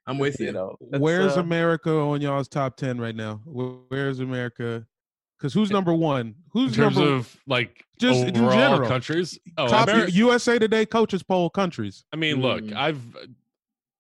[0.08, 0.47] I'm with you.
[0.47, 3.41] you know Where's uh, America on y'all's top ten right now?
[3.45, 4.86] Where's America?
[5.38, 6.34] Because who's number one?
[6.52, 8.89] Who's in terms number of like Just in overall general.
[8.89, 9.38] countries.
[9.58, 12.06] Oh, top Ameri- USA Today coaches poll countries?
[12.12, 12.76] I mean, look, Mm.
[12.76, 13.02] I've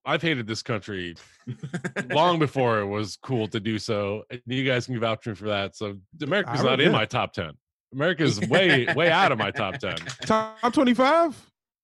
[0.05, 1.15] I've hated this country
[2.09, 4.23] long before it was cool to do so.
[4.29, 5.75] and You guys can vouch for me for that.
[5.75, 6.97] So America's I not in yeah.
[6.97, 7.51] my top ten.
[7.93, 9.95] America's way way out of my top ten.
[10.21, 11.35] Top twenty five?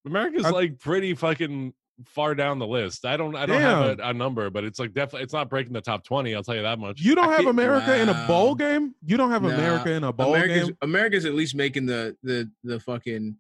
[0.05, 1.73] America's I- like pretty fucking
[2.07, 3.05] far down the list.
[3.05, 5.73] I don't I don't have a, a number, but it's like definitely it's not breaking
[5.73, 6.33] the top twenty.
[6.35, 6.99] I'll tell you that much.
[7.01, 8.95] You don't I have can't- America in a bowl game?
[9.05, 10.77] You don't have Nah, America in a bowl America's game?
[10.81, 13.35] America's at least making the the the fucking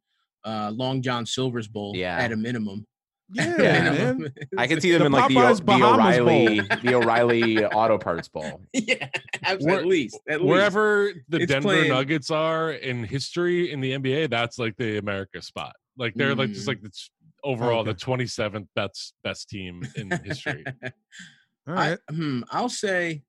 [0.45, 2.17] uh, Long John Silver's bowl Yeah.
[2.17, 2.85] at a minimum.
[3.33, 3.91] Yeah, Yeah.
[3.91, 4.33] man.
[4.57, 7.97] I can see them The in like the, Popeyes the Bahamas O'Reilly the O'Reilly Auto
[7.97, 8.61] Parts Bowl.
[8.73, 9.07] yeah,
[9.41, 10.49] abs- Where- at least at least.
[10.49, 14.97] Wherever the It's Denver playing- Nuggets are in history in the NBA, that's like the
[14.97, 15.73] America spot.
[15.97, 16.67] Like they're like just Mm.
[16.67, 17.09] like the t-
[17.43, 17.91] overall Okay.
[17.91, 20.63] the twenty seventh best best team in history.
[21.67, 23.23] All I, hmm, I'll say,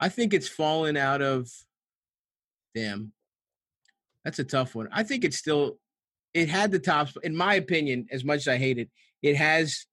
[0.00, 1.48] I think it's fallen out of.
[2.74, 3.12] Damn,
[4.24, 4.88] that's a tough one.
[4.92, 5.78] I think it's still,
[6.32, 7.08] it had the top.
[7.22, 8.90] In my opinion, as much as I hate it,
[9.22, 9.86] it has.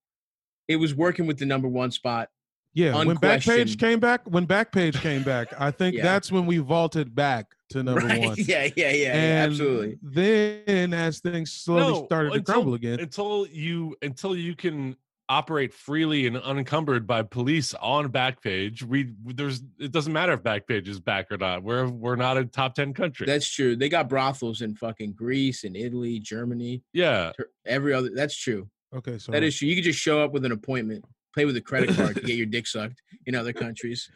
[0.67, 2.29] It was working with the number one spot.
[2.75, 6.03] Yeah, when Backpage came back, when Backpage came back, I think Yeah.
[6.03, 8.19] that's when we vaulted back to number right?
[8.19, 8.35] one.
[8.37, 9.97] Yeah, yeah, yeah, yeah, and absolutely.
[10.01, 14.95] Then, as things slowly No, started to crumble again, until you until you can
[15.29, 18.81] operate freely and unencumbered by police on Backpage.
[18.81, 21.63] We there's it doesn't matter if Backpage is back or not.
[21.63, 23.27] We're we're not a top ten country.
[23.27, 23.75] That's true.
[23.75, 27.31] They got brothels in fucking Greece and Italy, Germany, yeah.
[27.65, 28.09] Every other.
[28.13, 28.67] That's true.
[28.93, 29.67] Okay, so That is true.
[29.67, 31.05] You could just show up with an appointment,
[31.35, 34.09] pay with a credit card to get your dick sucked in other countries.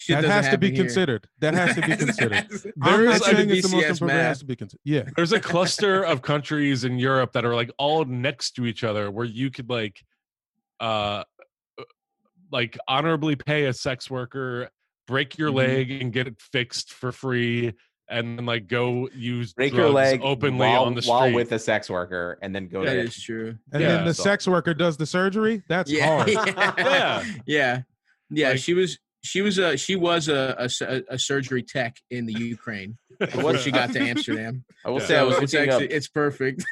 [0.00, 0.84] Shit that has to be here.
[0.84, 1.28] considered.
[1.40, 2.46] That has to be considered.
[2.82, 4.18] I'm not a saying it's the most BCS appropriate.
[4.20, 4.80] It has to be considered.
[4.84, 5.02] Yeah.
[5.16, 9.10] There's a cluster of countries in Europe that are like all next to each other
[9.10, 10.00] where you could like
[10.80, 11.24] uh
[12.50, 14.70] like honorably pay a sex worker,
[15.06, 15.54] break your Mhm.
[15.54, 17.74] leg and get it fixed for free
[18.08, 21.12] and then like go use Break your leg openly while, on the street.
[21.12, 23.58] while with a sex worker, and then go That to is true.
[23.72, 23.88] And Yeah.
[23.96, 25.62] then the So- sex worker does the surgery.
[25.68, 26.28] That's Yeah, hard.
[26.78, 27.82] yeah, yeah,
[28.30, 28.48] yeah.
[28.50, 28.98] Like- she was.
[29.28, 33.70] She was a she was a, a a surgery tech in the Ukraine before she
[33.70, 34.64] got to Amsterdam.
[34.84, 35.06] I will Yeah.
[35.06, 35.92] say I was it's looking actually up.
[35.92, 36.64] it's perfect.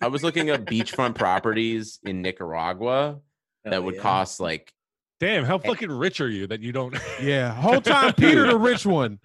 [0.00, 3.18] I was looking up beachfront properties in Nicaragua
[3.64, 4.02] that Hell would oh, yeah.
[4.02, 4.72] cost like
[5.20, 7.52] Damn, how fucking rich are you that you don't Yeah.
[7.52, 9.18] Whole time Peter the rich one.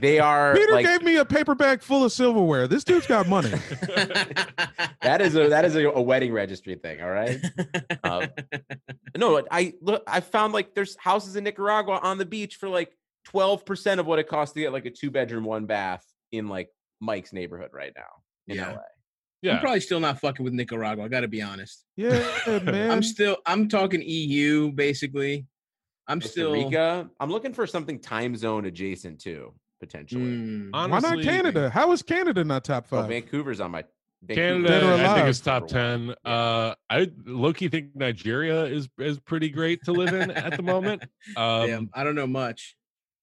[0.00, 2.68] they are Peter like gave me a paper bag full of silverware.
[2.68, 3.50] This dude's got money.
[5.02, 7.02] that is a that is a, a wedding registry thing.
[7.02, 7.40] All right.
[8.04, 8.26] Um,
[9.16, 10.02] no, I look.
[10.06, 12.92] I found like there's houses in Nicaragua on the beach for like
[13.24, 16.48] twelve percent of what it costs to get like a two bedroom, one bath in
[16.48, 16.68] like
[17.00, 18.02] Mike's neighborhood right now
[18.46, 18.72] in Yeah.
[18.72, 18.78] LA.
[19.42, 19.54] Yeah.
[19.54, 21.04] I'm probably still not fucking with Nicaragua.
[21.04, 21.84] I got to be honest.
[21.96, 22.10] Yeah,
[22.62, 22.90] man.
[22.90, 23.36] I'm still.
[23.44, 25.46] I'm talking EU basically.
[26.06, 26.52] I'm Costa still.
[26.52, 27.10] Rica.
[27.20, 30.22] I'm looking for something time zone adjacent to potentially.
[30.22, 30.70] Mm.
[30.72, 31.70] Why not Canada?
[31.70, 33.10] How is Canada not top Well, five?
[33.10, 33.84] Vancouver's on my
[34.28, 35.28] Canada, I think alive.
[35.28, 36.14] is top ten.
[36.24, 40.62] Uh, I low key think Nigeria is is pretty great to live in at the
[40.62, 41.02] moment.
[41.36, 42.76] Um, Damn, I don't know much.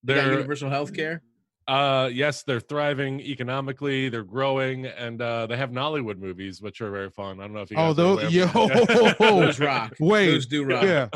[0.03, 1.21] They got universal health care.
[1.69, 4.09] Uh, yes, they're thriving economically.
[4.09, 7.39] They're growing, and uh, they have Nollywood movies, which are very fun.
[7.39, 7.77] I don't know if you.
[7.77, 9.39] Oh, guys are aware those of yo.
[9.45, 9.93] Those rock.
[9.99, 10.83] wait, Those do rock.
[10.83, 11.07] yeah.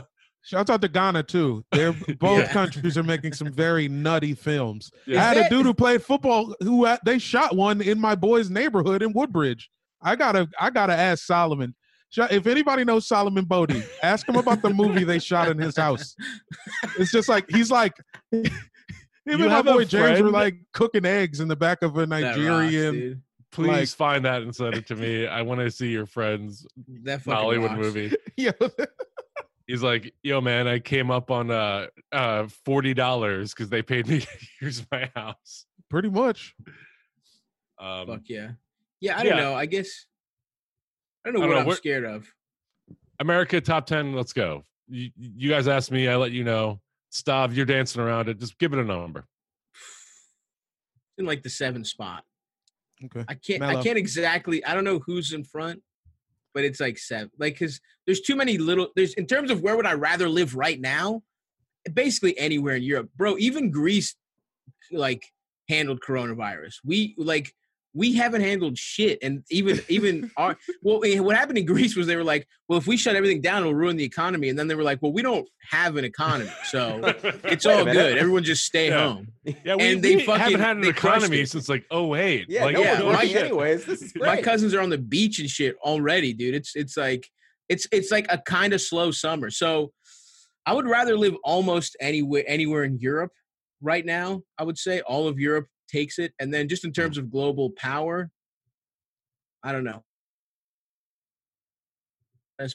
[0.46, 1.63] Shout out to Ghana too.
[1.72, 2.52] They're both Yeah.
[2.52, 4.92] countries are making some very nutty films.
[5.08, 5.22] Yeah.
[5.22, 8.13] I had Is a dude who played football who uh, they shot one in my
[8.13, 9.70] boy's neighborhood in Woodbridge.
[10.02, 11.74] I gotta I gotta ask Solomon.
[12.16, 16.16] If anybody knows Solomon Bodie, ask him about the movie they shot in his house.
[17.00, 17.94] It's just like he's like
[19.26, 21.82] him You and my have a boy James were like cooking eggs in the back
[21.82, 23.24] of a That rocks, Nigerian.
[23.52, 25.28] Please like- find that and send it to me.
[25.28, 26.66] I want to see your friend's
[27.04, 27.80] That fucking Nollywood rocks.
[27.80, 28.16] movie.
[28.38, 28.52] Yeah.
[29.68, 34.08] He's like, "Yo, man, I came up on uh uh forty dollars because they paid
[34.08, 34.28] me to
[34.62, 36.54] use my house." Pretty much.
[37.80, 38.52] Um, Fuck yeah.
[39.00, 39.44] Yeah, I don't Yeah.
[39.44, 39.54] know.
[39.56, 40.06] I guess
[41.26, 42.28] I don't know I don't what know, I'm we're- scared of.
[43.20, 44.14] America top ten.
[44.14, 44.64] Let's go.
[44.90, 46.08] You, you guys asked me.
[46.10, 46.82] I let you know.
[47.13, 48.39] Stav, you're dancing around it.
[48.39, 49.26] Just give it a number.
[51.17, 52.23] In like the seven spot.
[53.06, 53.23] Okay.
[53.28, 55.82] I can't I can't exactly I don't know who's in front,
[56.54, 57.30] but it's like seven.
[57.38, 60.56] Like cause there's too many little there's in terms of where would I rather live
[60.56, 61.21] right now?
[61.93, 63.10] Basically anywhere in Europe.
[63.15, 64.15] Bro, even Greece
[64.91, 65.23] like
[65.69, 66.76] handled coronavirus.
[66.84, 67.54] We like
[67.96, 72.08] we haven't handled shit and even even our well eh, what happened in Greece was
[72.08, 74.68] they were like, well if we shut everything down it'll ruin the economy and then
[74.68, 76.50] they were like, well we don't have an economy.
[76.66, 77.00] So
[77.44, 78.18] it's all good.
[78.18, 79.08] Everyone just stay Yeah.
[79.14, 79.28] home.
[79.44, 82.46] yeah, we, and they we fucking- haven't had an economy since like oh eight.
[82.50, 83.86] Yeah, like, no yeah, my- anyways.
[83.86, 84.28] This is great.
[84.28, 86.56] my cousins are on the beach and shit already, dude.
[86.56, 87.28] It's it's like
[87.70, 89.50] it's it's like a kind of slow summer.
[89.50, 89.92] So
[90.66, 93.32] I would rather live almost anywhere anywhere in Europe
[93.82, 94.42] right now.
[94.58, 97.69] I would say all of Europe takes it, and then just in terms of global
[97.72, 98.30] power,
[99.63, 100.04] I don't know.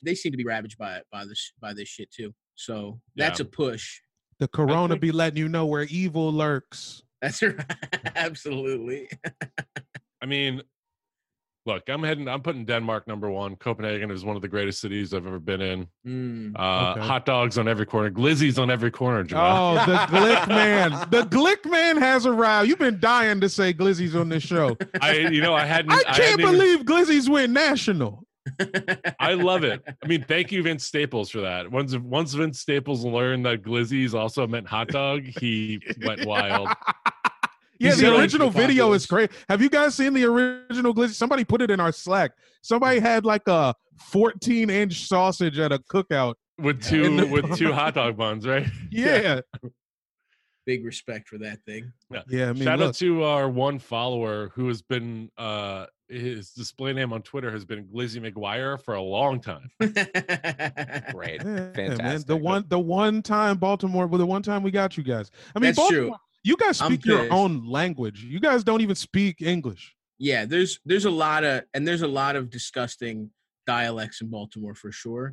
[0.03, 2.35] They seem to be ravaged by it by this by this shit too.
[2.57, 3.47] So that's Yeah.
[3.47, 4.01] a push.
[4.39, 7.03] The corona think- be letting you know where evil lurks.
[7.23, 7.65] That's right.
[8.17, 9.09] absolutely.
[10.23, 10.63] I mean,
[11.69, 12.27] look, I'm heading.
[12.27, 13.55] I'm putting Denmark number one.
[13.57, 15.87] Copenhagen is one of the greatest cities I've ever been in.
[16.07, 16.53] Mm.
[16.59, 17.07] Uh, Okay.
[17.07, 19.23] Hot dogs on every corner, glizzies on every corner.
[19.23, 19.79] Jamal.
[19.79, 20.91] Oh, the Glick man.
[21.11, 22.69] The Glick man has arrived.
[22.69, 24.77] You've been dying to say Glizzies on this show.
[25.03, 25.93] I, you know, I hadn't.
[25.93, 28.25] I I can't hadn't even- believe Glizzies went national.
[29.21, 29.83] I love it.
[30.03, 31.71] I mean, thank you, Vince Staples, for that.
[31.71, 36.69] Once once Vince Staples learned that glizzies also meant hot dog, he went wild.
[37.79, 39.31] Yeah, He's the original video is populous.
[39.31, 39.31] great.
[39.49, 41.15] Have you guys seen the original Glizzy?
[41.15, 42.33] Somebody put it in our Slack.
[42.63, 43.75] Somebody had like a
[44.11, 46.35] 14 inch sausage at a cookout.
[46.59, 48.67] With two the- with two hot dog buns, right?
[48.91, 49.41] Yeah.
[50.67, 51.93] Big respect for that thing.
[52.29, 56.51] Yeah, I mean, Shout look, out to our one follower who has been uh his
[56.51, 59.69] display name on Twitter has been Glizzy McGuire for a long time.
[59.81, 61.43] Great.
[61.43, 62.27] yeah, man, Fantastic.
[62.27, 65.31] the one the one time Baltimore, well, the one time we got you guys.
[65.55, 66.15] I mean, That's Baltimore, true.
[66.49, 68.19] You guys speak your own language.
[68.35, 69.83] You guys don't even speak English.
[70.19, 73.17] yeah there's there's a lot of and there's a lot of disgusting
[73.67, 75.27] dialects in baltimore for sure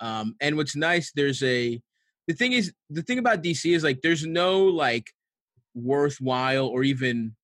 [0.00, 1.80] Um, and what's nice, there's a
[2.28, 4.50] the thing is the thing about DC is like there's no
[4.86, 5.06] like
[5.74, 7.34] worthwhile or even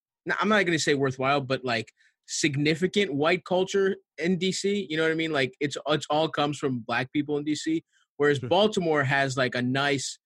[0.40, 1.88] I'm not gonna say worthwhile, but like
[2.26, 4.86] significant white culture in DC.
[4.88, 5.32] You know what I mean?
[5.32, 7.82] Like it's it's all comes from black people in DC.
[8.16, 10.18] Whereas Baltimore has like a nice.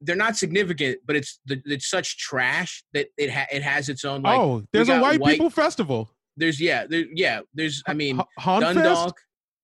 [0.00, 4.04] They're not significant, but it's the, it's such trash that it ha- it has its
[4.04, 4.22] own.
[4.22, 6.10] Like, oh, there's a got white, people festival.
[6.36, 7.40] There's yeah, there, yeah.
[7.54, 9.16] There's I mean H- Dundalk,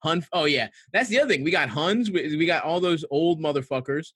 [0.03, 0.25] Hun.
[0.33, 1.45] Oh yeah, that's the other thing.
[1.45, 2.11] We got Huns.
[2.11, 4.09] We, we got all those old motherfuckers,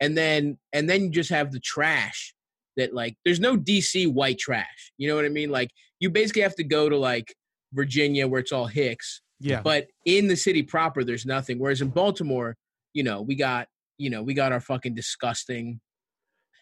[0.00, 2.34] and then and then you just have the trash
[2.76, 3.16] that like.
[3.24, 4.92] There's no DC white trash.
[4.96, 5.50] You know what I mean?
[5.50, 7.34] Like you basically have to go to like
[7.72, 9.60] Virginia where it's all Hicks, Yeah.
[9.62, 11.58] but in the city proper, there's nothing.
[11.58, 12.56] Whereas in Baltimore,
[12.92, 13.66] you know, we got
[13.98, 15.80] you know we got our fucking disgusting.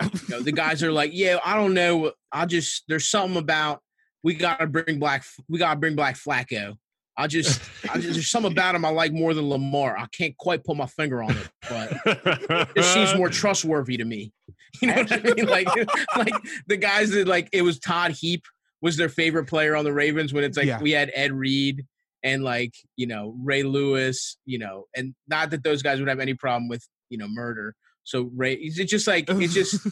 [0.03, 2.13] You know, the guys are like, yeah, I don't know.
[2.33, 3.81] I'll just there's something about
[4.25, 6.77] we gotta bring black we gotta bring black Flacco.
[7.15, 9.99] I just, I just there's something about him I like more than Lamar.
[9.99, 14.33] I can't quite put my finger on it, but it seems more trustworthy to me.
[14.81, 15.45] You know what I mean?
[15.47, 15.69] Like,
[16.17, 16.33] like
[16.67, 18.45] the guys that like it was Todd Heap
[18.81, 20.81] was their favorite player on the Ravens when it's like Yeah.
[20.81, 21.85] we had Ed Reed
[22.23, 26.21] and like you know Ray Lewis, you know, and not that those guys would have
[26.21, 27.77] any problem with you know murder.
[28.05, 29.87] So Ray, it's just like it's just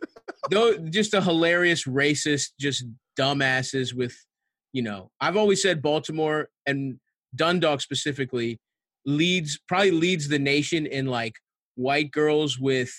[0.50, 2.84] though just a hilarious racist, just
[3.16, 4.16] dumbasses with,
[4.72, 6.98] you know, I've always said Baltimore and
[7.36, 8.58] Dundalk specifically
[9.04, 11.34] leads probably leads the nation in like
[11.74, 12.90] white girls with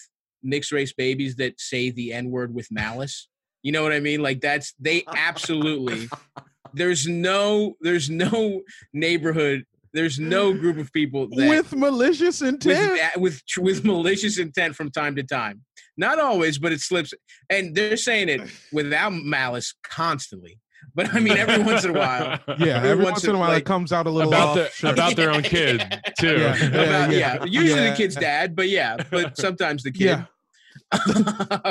[0.44, 3.28] mixed race babies that say the N word with malice.
[3.64, 4.22] You know what I mean?
[4.22, 6.10] Like that's they absolutely
[6.74, 8.62] there's no there's no
[8.94, 12.98] neighborhood there's no group of people that with malicious intent.
[12.98, 15.62] that- with with malicious intent from time to time.
[15.98, 17.14] Not always, but it slips.
[17.50, 20.60] And they're saying it without malice constantly.
[20.96, 22.40] But I mean, every once in a while.
[22.60, 24.32] yeah, every every once once in- in a while like- it comes out a little
[24.34, 24.56] about off.
[24.56, 24.92] their Sure.
[24.92, 26.38] about their own kid too.
[26.40, 26.66] Yeah.
[26.66, 27.90] About- yeah, usually yeah.
[27.92, 30.06] the kid's dad, but yeah, but sometimes the kid.
[30.06, 30.26] Yeah.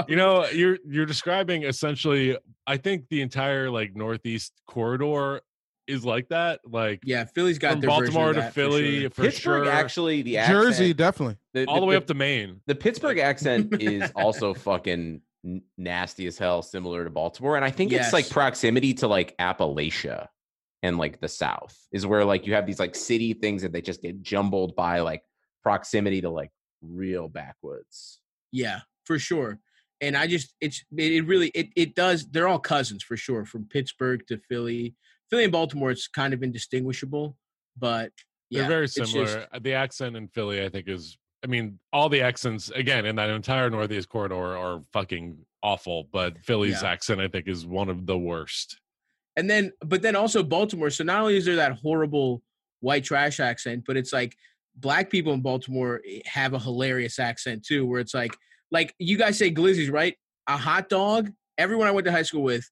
[0.08, 5.40] you know you're you're describing essentially i think the entire like northeast corridor
[5.92, 8.60] is like that like yeah, Philly's got from their version of baltimore to that for
[8.60, 9.10] philly sure.
[9.10, 11.36] for, Pittsburgh sure actually the accent, Jersey, definitely.
[11.52, 15.20] the, all the way up to maine the Pittsburgh accent is also fucking
[15.76, 17.56] nasty as hell, similar to Baltimore.
[17.56, 20.28] And I think it's like proximity to like Appalachia
[20.82, 23.80] and like the South is where like you have these like city things that they
[23.80, 25.22] just get jumbled by like
[25.62, 26.50] proximity to like
[26.80, 28.20] real backwoods.
[28.50, 29.58] Yeah, for sure.
[30.00, 33.44] And I just it's it, it really it it does they're all cousins for sure
[33.44, 34.94] from Pittsburgh to Philly.
[35.32, 37.34] Philly and Baltimore it's kind of indistinguishable,
[37.78, 38.12] but
[38.50, 41.46] yeah, they're very it's just- similar Uh, the accent in philly i think is i
[41.46, 46.82] mean all the accents again in that entire northeast corridor are fucking awful but philly's
[46.82, 46.90] Yeah.
[46.90, 48.78] accent i think is one of the worst
[49.36, 50.90] and then but then also Baltimore.
[50.90, 52.42] So not only is there that horrible
[52.80, 54.36] white trash accent, but it's like
[54.76, 58.36] black people in Baltimore eh, have a hilarious accent too, where it's like
[58.70, 60.14] like you guys say glizzies, right?
[60.48, 61.30] A hot dog.
[61.56, 62.68] Everyone I went to high school with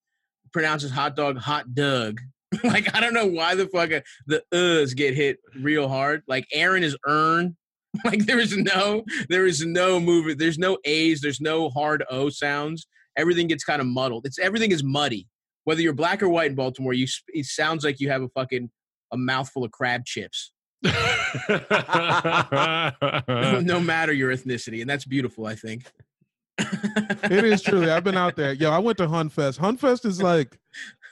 [0.53, 2.21] pronounces hot dog hot dog.
[2.65, 6.23] like I don't know why the fuck uh, the uhs get hit real hard.
[6.27, 7.57] Like Aaron is earn.
[8.05, 10.39] Like there is no there is no movement.
[10.39, 11.21] There's no A's.
[11.21, 12.87] There's no hard O sounds.
[13.17, 14.27] Everything gets kind of muddled.
[14.27, 15.27] It's everything is muddy.
[15.65, 18.71] Whether you're black or white in Baltimore, you it sounds like you have a fucking
[19.13, 20.53] a mouthful of crab chips.
[20.85, 20.93] no
[23.81, 25.47] matter your ethnicity, and that's beautiful.
[25.47, 25.83] I think.
[26.59, 27.91] It is truly.
[27.91, 28.53] I've been out there.
[28.53, 29.59] Yo, I went to HonFest.
[29.59, 30.59] HonFest is like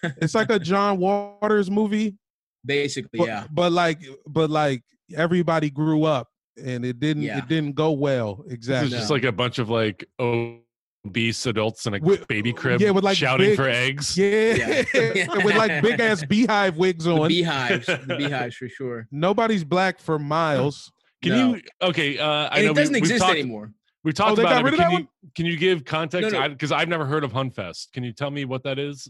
[0.03, 2.17] it's like a John Waters movie,
[2.65, 3.47] Basically, but, yeah.
[3.51, 4.83] but like but like
[5.17, 6.29] everybody grew up
[6.63, 7.39] and it didn't Yeah.
[7.39, 8.45] it didn't go well.
[8.49, 8.89] Exactly.
[8.89, 12.91] It's just like a bunch of like obese adults in a With- baby crib yeah,
[12.91, 14.17] with, like, shouting big- for eggs.
[14.19, 14.85] yeah.
[14.95, 15.37] Yeah.
[15.45, 17.29] with like big ass beehive wigs The on.
[17.29, 19.07] beehives, the beehives for sure.
[19.11, 20.91] Nobody's black for miles.
[21.23, 21.55] Can No.
[21.55, 21.63] you?
[21.83, 23.73] Okay, uh, I And know it doesn't we, exist we've talked, anymore.
[24.05, 24.65] We talked Oh, about it.
[24.65, 26.33] rid but of can you can you give context?
[26.33, 26.49] No, no.
[26.51, 27.93] Because I've never heard of HonFest.
[27.93, 29.09] Can you tell me what that is?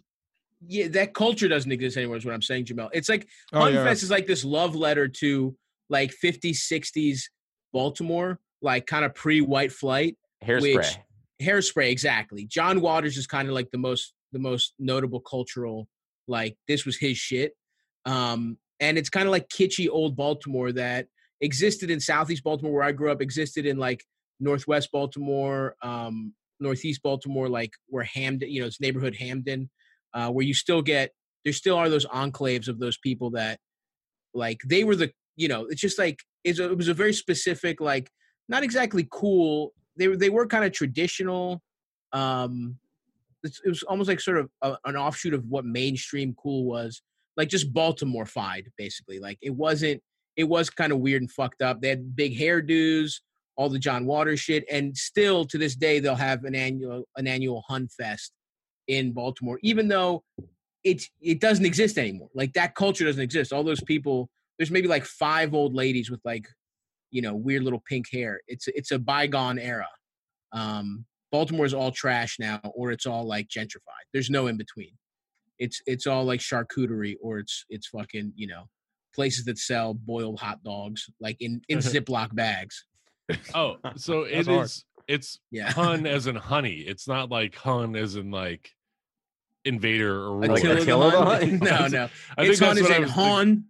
[0.67, 2.17] Yeah, that culture doesn't exist anymore.
[2.17, 2.91] Is what I'm saying, Jamel.
[2.93, 3.91] It's like Oh, HonFest yeah.
[3.93, 5.57] is like this love letter to
[5.89, 7.21] like 50s, 60s
[7.73, 10.17] Baltimore, like kind of pre-white flight.
[10.45, 10.77] Hairspray.
[10.77, 10.99] Which-
[11.41, 15.87] hairspray exactly john waters is kind of like the most the most notable cultural
[16.27, 17.53] like this was his shit
[18.07, 21.07] um and it's kind of like kitschy old baltimore that
[21.41, 24.03] existed in southeast baltimore where i grew up existed in like
[24.41, 29.71] northwest baltimore um northeast baltimore like where hampden you know it's neighborhood hampden
[30.15, 31.13] uh where you still get
[31.45, 33.59] there still are those enclaves of those people that
[34.35, 37.13] like they were the you know it's just like it's a, it was a very
[37.13, 38.11] specific like
[38.49, 41.63] not exactly cool they they were kind of traditional
[42.13, 42.77] um
[43.45, 47.03] it was almost like sort of a, an offshoot of what mainstream cool was
[47.37, 50.03] like just baltimore fied basically like it wasn't
[50.39, 51.83] it was kind of weird and fucked up.
[51.83, 53.15] They had big hairdos,
[53.57, 57.27] all the John Waters shit, and still to this day they'll have an annual an
[57.27, 58.33] annual Hun Fest
[58.89, 60.25] in Baltimore, even though
[60.85, 62.31] it's it doesn't exist anymore.
[62.35, 63.53] Like that culture doesn't exist.
[63.53, 66.47] All those people, there's maybe like five old ladies with like,
[67.11, 68.41] you know, weird little pink hair.
[68.49, 69.89] It's it's a bygone era.
[70.53, 74.05] Um, Baltimore's all trash now, or it's all like gentrified.
[74.13, 74.93] There's no in between.
[75.59, 78.65] It's it's all like charcuterie, or it's it's fucking you know
[79.15, 82.85] places that sell boiled hot dogs like in in Ziploc bags.
[83.55, 84.65] Oh, so it That's hard.
[84.65, 84.85] is.
[85.09, 85.71] It's Yeah.
[85.73, 86.77] hun as in honey.
[86.77, 88.71] It's not like hun as in like
[89.69, 90.57] invader or Like roar.
[90.59, 91.49] Attila the Attila the Hun?
[91.49, 91.59] Hun?
[91.59, 92.09] no, no.
[92.37, 93.11] I it's Hun that's is what I in was.
[93.13, 93.65] Hun.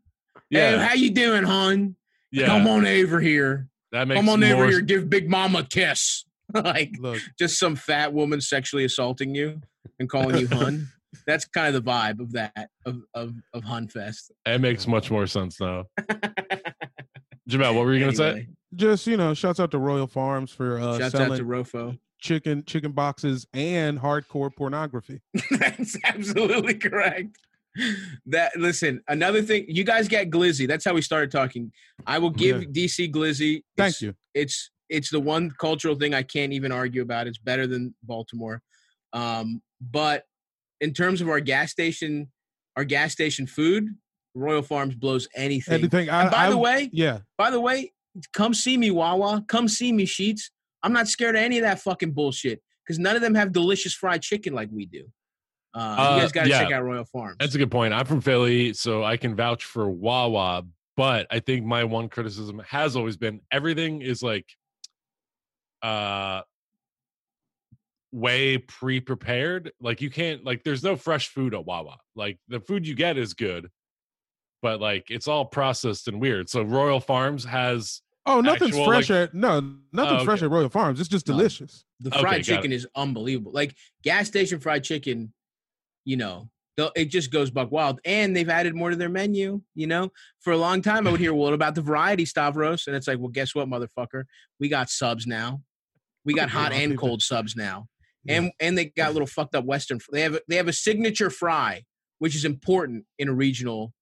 [0.51, 1.97] Yeah, Hey, how you doing, Hun?
[2.33, 2.47] yeah.
[2.47, 3.69] Come on over here.
[3.93, 4.81] That makes Come on over here.
[4.81, 6.25] Give Big Mama a kiss.
[6.55, 9.61] like Look, just some fat woman sexually assaulting you
[9.99, 10.89] and calling you Hun.
[11.27, 14.31] That's kind of the vibe of that of of of Hon Fest.
[14.47, 15.85] It makes much more sense now.
[17.51, 18.49] Jamel, what were you gonna say?
[18.75, 21.99] Just you know, shouts out to Royal Farms for uh, Shouts out selling to Rofo.
[22.21, 25.21] Chicken chicken boxes and hardcore pornography.
[25.53, 27.37] That's absolutely correct.
[28.27, 30.67] That listen, another thing, you guys get Glizzy.
[30.67, 31.71] That's how we started talking.
[32.07, 32.69] I will give Yeah.
[32.69, 33.63] DC Glizzy.
[33.77, 34.15] Thank It's- you.
[34.35, 37.27] It's it's the one cultural thing I can't even argue about.
[37.27, 38.63] It's better than Baltimore.
[39.13, 40.25] Um, but
[40.81, 42.33] in terms of our gas station,
[42.77, 43.89] our gas station food,
[44.35, 45.75] Royal Farms blows anything.
[45.75, 46.09] Anything.
[46.09, 47.93] I, And by I, the way, yeah, by the way,
[48.33, 49.45] come see me, Wawa.
[49.47, 50.51] Come see me, Sheetz.
[50.83, 53.95] I'm not scared of any of that fucking bullshit because none of them have delicious
[53.95, 55.05] fried chicken like we do.
[55.75, 56.63] Uh, Uh, you guys got to yeah.
[56.63, 57.37] check out Royal Farms.
[57.39, 57.93] That's a good point.
[57.93, 60.65] I'm from Philly, so I can vouch for Wawa.
[60.97, 64.47] But I think my one criticism has always been everything is like
[65.83, 66.41] uh
[68.11, 69.71] way pre-prepared.
[69.81, 71.99] Like you can't like there's no fresh food at Wawa.
[72.17, 73.69] Like the food you get is good,
[74.63, 76.49] but like it's all processed and weird.
[76.49, 79.61] So Royal Farms has Oh, nothing's Actual, fresh like- at no,
[79.93, 80.47] nothing's Oh, fresh okay.
[80.47, 81.01] at Royal Farms.
[81.01, 81.35] It's just No.
[81.35, 81.85] delicious.
[82.01, 82.45] the fried got it.
[82.45, 83.51] chicken is unbelievable.
[83.53, 85.33] Like gas station fried chicken,
[86.05, 86.49] you know,
[86.95, 88.01] it just goes buck wild.
[88.05, 89.63] And they've added more to their menu.
[89.75, 92.87] You know, for a long time I would hear, "Well, what about the variety, Stavros?"
[92.87, 94.25] And it's like, well, guess what, motherfucker?
[94.61, 95.63] We got subs now.
[96.25, 97.89] We got hot and cold subs now.
[98.29, 99.99] and and they got a little fucked up Western.
[100.13, 101.85] They have they have a signature fry,
[102.19, 103.93] which is important in a regional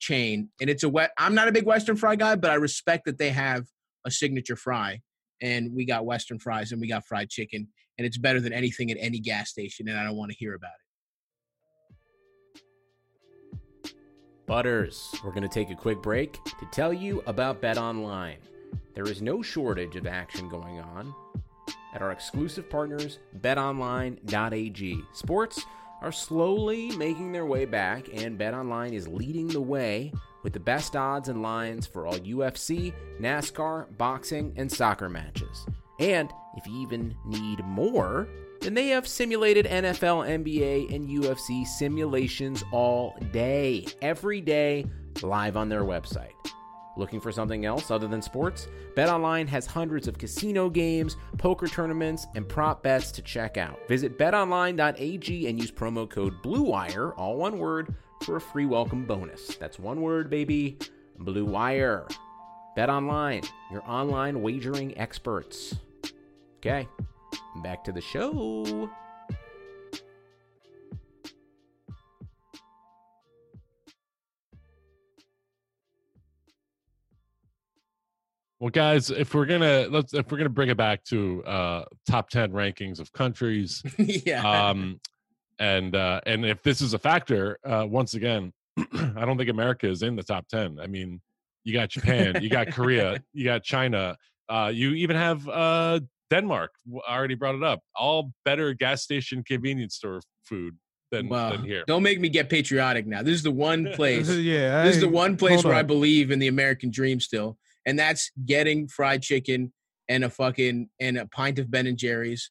[0.00, 1.12] chain, and it's a wet.
[1.16, 3.66] I'm not a big Western fry guy, but I respect that they have
[4.06, 5.00] a signature fry,
[5.42, 8.90] and we got Western fries and we got fried chicken, and it's better than anything
[8.90, 10.80] at any gas station, and I don't want to hear about it.
[14.46, 18.38] Butters, we're going to take a quick break to tell you about Bet Online.
[18.94, 21.12] There is no shortage of action going on
[21.92, 25.02] at our exclusive partners, betonline.ag.
[25.12, 25.64] Sports
[26.02, 30.94] are slowly making their way back, and BetOnline is leading the way with the best
[30.94, 35.66] odds and lines for all UFC, NASCAR, boxing, and soccer matches.
[35.98, 38.28] And if you even need more,
[38.60, 44.86] then they have simulated NFL, NBA, and UFC simulations all day, every day,
[45.22, 46.30] live on their website.
[46.96, 48.68] Looking for something else other than sports?
[48.94, 53.78] BetOnline has hundreds of casino games, poker tournaments, and prop bets to check out.
[53.88, 59.56] Visit betonline.ag and use promo code BLUEWIRE, all one word, for a free welcome bonus.
[59.56, 60.78] That's one word, baby.
[61.18, 62.06] Blue Wire.
[62.76, 65.74] BetOnline, your online wagering experts.
[66.58, 66.86] Okay,
[67.62, 68.90] back to the show.
[78.60, 82.30] Well, guys, if we're gonna let's if we're gonna bring it back to uh top
[82.30, 84.68] ten rankings of countries, yeah.
[84.68, 84.98] um,
[85.58, 89.88] and uh, and if this is a factor, uh, once again, I don't think America
[89.88, 90.78] is in the top ten.
[90.80, 91.20] I mean,
[91.64, 94.16] you got Japan, you got Korea, you got China,
[94.48, 96.72] uh, you even have uh, Denmark.
[97.06, 97.80] I already brought it up.
[97.94, 100.76] All better gas station convenience store food
[101.10, 101.84] than Well, than here.
[101.86, 103.22] don't make me get patriotic now.
[103.22, 104.30] This is the one place.
[104.30, 107.98] yeah, this is the one place where I believe in the American dream still, and
[107.98, 109.72] that's getting fried chicken
[110.08, 112.50] and a fucking and a pint of Ben and Jerry's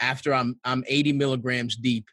[0.00, 2.06] after I'm I'm 80 milligrams deep.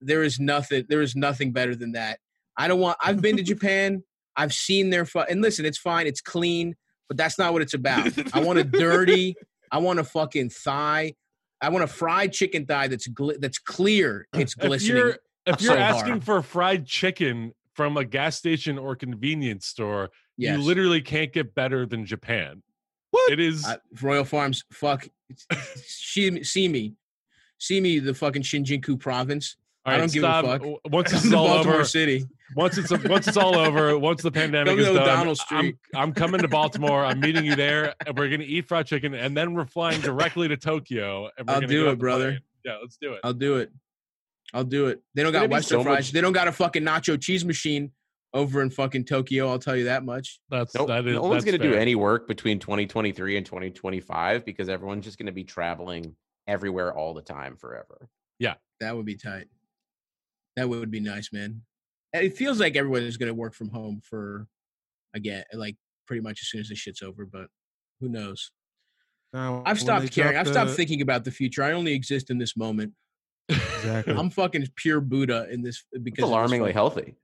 [0.00, 0.84] There is nothing.
[0.88, 2.18] There is nothing better than that.
[2.56, 2.98] I don't want.
[3.00, 4.02] I've been to Japan.
[4.36, 6.06] I've seen their fu- and listen, it's fine.
[6.06, 6.74] It's clean,
[7.08, 8.10] but that's not what it's about.
[8.34, 9.36] I want a dirty.
[9.70, 11.14] I want a fucking thigh.
[11.60, 14.26] I want a fried chicken thigh that's gl- that's clear.
[14.32, 14.96] It's if glistening.
[14.96, 15.16] you're
[15.46, 16.24] if you're asking hard.
[16.24, 20.58] for fried chicken from a gas station or convenience store, Yes.
[20.58, 22.62] you literally can't get better than Japan.
[23.10, 23.32] What?
[23.32, 25.06] It is Uh, Royal Farms, fuck.
[25.76, 26.94] see, see me,
[27.58, 29.56] see me, the fucking Shinjuku province.
[29.84, 30.62] all I don't give a fuck.
[30.92, 32.24] Once it's all Baltimore over, City.
[32.56, 36.48] once it's once it's all over, once the pandemic is done, I'm, I'm coming to
[36.48, 37.04] Baltimore.
[37.04, 40.48] I'm meeting you there, and we're gonna eat fried chicken, and then we're flying directly
[40.48, 41.28] to Tokyo.
[41.48, 42.30] I'll do it, brother.
[42.32, 42.40] plane.
[42.64, 43.20] Yeah, let's do it.
[43.24, 43.72] I'll do it.
[44.52, 45.02] I'll do it.
[45.14, 45.98] They don't got Western so fries.
[45.98, 47.92] much- They don't got a fucking nacho cheese machine
[48.34, 49.48] over in fucking Tokyo.
[49.48, 50.40] I'll tell you that much.
[50.50, 51.14] That's No, that is.
[51.14, 55.26] no one's going to do any work between 2023 and 2025 because everyone's just going
[55.26, 58.08] to be traveling everywhere all the time forever.
[58.38, 59.46] Yeah, that would be tight.
[60.56, 61.62] That would be nice, man.
[62.12, 64.46] And It feels like everyone is going to work from home for,
[65.14, 65.76] again, like
[66.06, 67.24] pretty much as soon as this shit's over.
[67.24, 67.46] But
[68.00, 68.50] who knows?
[69.32, 70.32] Now, I've stopped caring.
[70.32, 71.62] drop I've stopped thinking about the future.
[71.62, 72.92] I only exist in this moment.
[73.52, 74.14] Exactly.
[74.14, 77.14] I'm fucking pure Buddha in this because of this alarmingly fucking- healthy.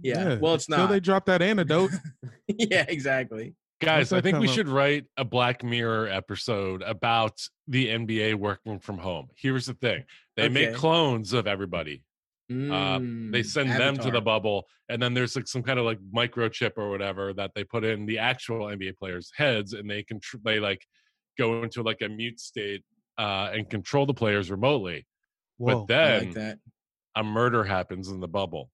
[0.00, 0.38] Yeah.
[0.38, 0.90] Well, it's Until not.
[0.92, 1.90] they drop that antidote.
[2.46, 3.54] yeah, exactly.
[3.80, 4.54] Guys, I think we up?
[4.54, 9.28] should write a Black Mirror episode about the NBA working from home.
[9.36, 10.04] Here's the thing:
[10.36, 12.02] they make clones of everybody.
[12.48, 15.98] they Mm, send them to the bubble, and then there's like some kind of like
[16.14, 20.18] microchip or whatever that they put in the actual NBA players' heads, and they can
[20.20, 20.84] tr- they like
[21.38, 22.82] go into like a mute state
[23.18, 25.06] uh, and control the players remotely.
[25.58, 25.80] Whoa.
[25.80, 26.58] But then like that.
[27.14, 28.70] a murder happens in the bubble,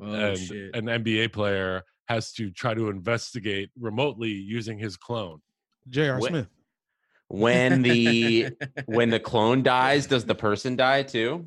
[0.00, 0.76] Oh and shit.
[0.76, 5.40] an NBA player has to try to investigate remotely using his clone.
[5.88, 6.18] J.R.
[6.20, 6.46] Wh- Smith.
[7.28, 8.48] When the
[8.86, 11.46] when the clone dies, does the person die too?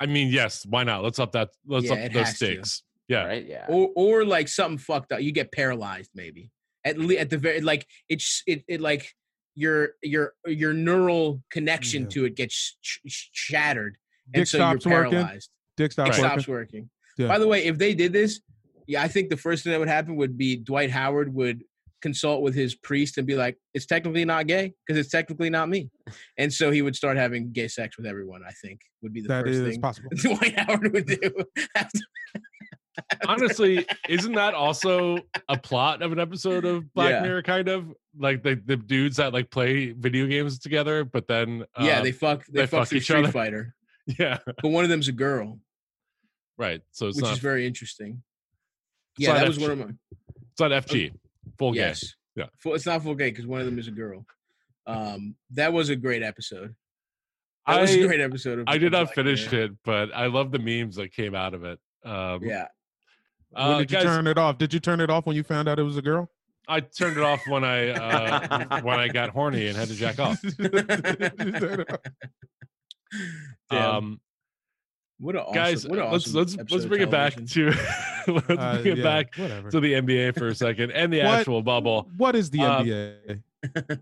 [0.00, 1.02] I mean, yes, why not?
[1.04, 1.50] Let's up that.
[1.66, 2.46] Let's Yeah, up those has to.
[2.46, 2.82] stakes.
[3.08, 3.46] Yeah, Right?
[3.46, 3.66] Yeah.
[3.68, 5.20] or or like something fucked up.
[5.20, 6.50] You get paralyzed, maybe.
[6.84, 9.12] At le- at the very like it's it, it like
[9.56, 12.08] your your your neural connection Yeah.
[12.10, 13.96] to it gets sh- sh- shattered,
[14.34, 15.10] and Dick so you're stops working.
[15.12, 15.50] paralyzed.
[15.76, 16.24] Dick stops working.
[16.24, 16.90] stops working.
[17.18, 17.28] Yeah.
[17.28, 18.40] By the way, if they did this,
[18.86, 21.64] yeah, I think the first thing that would happen would be Dwight Howard would
[22.02, 25.68] consult with his priest and be like, "It's technically not gay because it's technically not
[25.70, 25.88] me,"
[26.36, 28.42] and so he would start having gay sex with everyone.
[28.46, 30.10] I think would be the That first is thing possible.
[30.14, 31.30] Dwight Howard would do.
[33.28, 35.18] honestly, isn't that also
[35.48, 37.22] a plot of an episode of Black Yeah.
[37.22, 37.42] Mirror?
[37.42, 41.98] Kind of like the the dudes that like play video games together, but then yeah,
[41.98, 42.46] uh, they fuck.
[42.46, 43.32] They, they fuck, fuck each Street other.
[43.32, 43.74] Fighter,
[44.18, 45.58] yeah, but one of them's a girl,
[46.56, 46.80] right.
[46.92, 48.22] So it's which not is very interesting.
[49.18, 49.62] Yeah, that was FG.
[49.62, 49.84] one of my.
[50.52, 51.12] it's not FG
[51.58, 51.80] full game.
[51.82, 52.14] Yes.
[52.34, 52.46] Yeah.
[52.58, 54.26] Full, it's not full gay because one of them is a girl.
[54.86, 56.74] Um, that was a great episode.
[57.66, 58.60] That was a great episode.
[58.60, 61.64] Of I did not finish it, but I love the memes that came out of
[61.64, 61.80] it.
[62.04, 62.66] Um, Yeah.
[63.56, 64.58] Uh, when did you guys, turn it off?
[64.58, 66.30] Did you turn it off when you found out it was a girl?
[66.68, 70.18] I turned it off when I uh, when I got horny and had to jack
[70.18, 70.38] off.
[73.70, 74.20] Um,
[75.18, 77.66] what a awesome, guys, what a let's let's let's bring it back to
[78.28, 79.70] let's Uh, bring it yeah, back Whatever.
[79.70, 81.38] to the NBA for a second and the What?
[81.38, 82.08] actual bubble.
[82.16, 83.42] What is the Uh, NBA?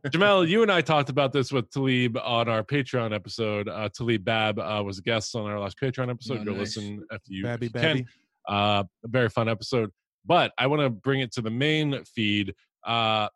[0.08, 3.68] Jamel, you and I talked about this with Talib on our Patreon episode.
[3.68, 6.40] Uh, Talib Bab uh, was a guest on our last Patreon episode.
[6.40, 6.76] Oh, Go nice.
[6.76, 8.06] listen if you, Babby, if you can.
[8.46, 8.56] Babby.
[8.56, 9.90] Uh, a very fun episode.
[10.26, 12.54] But I want to bring it to the main feed.
[12.86, 13.28] Uh,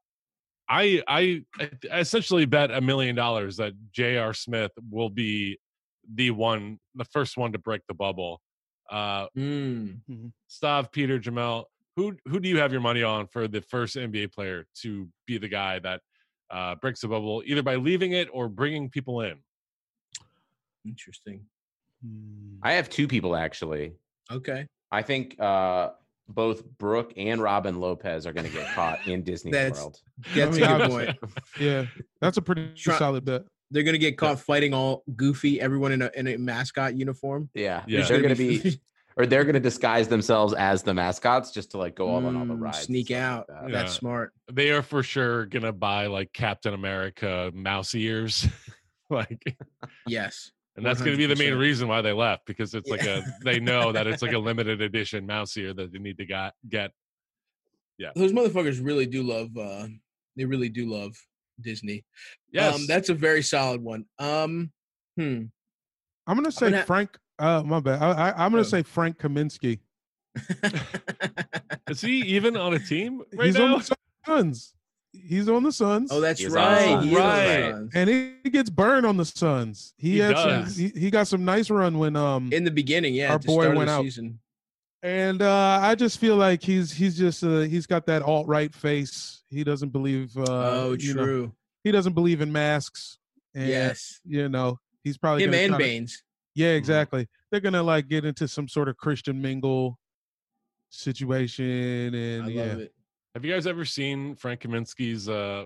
[0.69, 1.43] I I
[1.91, 4.35] I essentially bet a million dollars that J.R.
[4.35, 5.59] Smith will be
[6.15, 8.41] the one, the first one to break the bubble.
[8.91, 10.01] Uh, Mm.
[10.49, 11.65] Stav, Peter, Jamel,
[11.97, 15.37] who who do you have your money on for the first NBA player to be
[15.37, 16.01] the guy that
[16.51, 19.39] uh, breaks the bubble, either by leaving it or bringing people in?
[20.87, 21.45] Interesting.
[22.03, 22.57] Hmm.
[22.63, 23.93] I have two people actually.
[24.31, 24.67] Okay.
[24.91, 25.91] I think uh,
[26.29, 30.01] both Brook and Robin Lopez are going to get caught in Disney That's- World.
[30.35, 31.19] That's mean, a good I- point.
[31.61, 31.87] Yeah,
[32.21, 33.43] that's a pretty Try- solid bet.
[33.71, 37.51] They're gonna get caught fighting all goofy, everyone in a in a mascot uniform.
[37.53, 38.07] Yeah, Yeah.
[38.07, 38.81] they're going to be,
[39.19, 42.35] or they're going to disguise themselves as the mascots just to like go off on
[42.35, 42.79] all the Mm, rides.
[42.79, 43.47] sneak stuff like out.
[43.67, 43.73] that.
[43.73, 44.33] That's smart.
[44.51, 48.49] They are for sure gonna buy like Captain America mouse ears,
[49.11, 49.55] like,
[50.07, 50.51] Yes.
[50.79, 53.19] And that's gonna be the main reason why they left because it's like Yeah.
[53.41, 56.25] a they know that it's like a limited edition mouse ear that they need to
[56.27, 56.93] got get.
[57.99, 59.57] Yeah, those motherfuckers really do love.
[59.57, 59.89] uh
[60.37, 61.15] They really do love
[61.61, 62.05] Disney.
[62.53, 64.05] Yes, Um, that's a very solid one.
[64.19, 64.71] Um,
[65.17, 65.43] hmm.
[66.27, 67.19] I'm gonna say gonna- Frank.
[67.41, 68.03] Uh, my bad.
[68.03, 68.63] I, I, I'm gonna Oh.
[68.63, 69.81] say Frank Kaminsky.
[71.89, 73.75] is he even on a team right He's now?
[73.75, 74.75] on the Suns.
[75.13, 76.11] He's on the Suns.
[76.13, 76.89] oh, that's He right.
[76.95, 77.89] on He is on the right.
[77.95, 78.11] And
[78.45, 79.95] he gets burned on the Suns.
[79.97, 80.75] He, He had does.
[80.77, 80.85] some.
[80.85, 82.53] He, he got some nice run when um.
[82.53, 83.33] In the beginning, yeah.
[83.33, 84.03] Our boy went out.
[84.05, 84.39] Season.
[85.03, 88.75] And uh, I just feel like he's he's just uh, he's got that alt right
[88.75, 89.43] face.
[89.49, 90.37] He doesn't believe.
[90.37, 91.53] Uh, oh, you know, true.
[91.85, 93.19] he doesn't believe in masks.
[93.55, 94.21] And, yes.
[94.27, 96.23] You know, he's probably Him and try to- Baynes.
[96.55, 97.29] yeah, exactly.
[97.51, 99.99] They're gonna like get into some sort of Christian mingle
[100.91, 102.93] situation, and I yeah, love it.
[103.35, 105.65] Have you guys ever seen Frank Kaminsky's uh,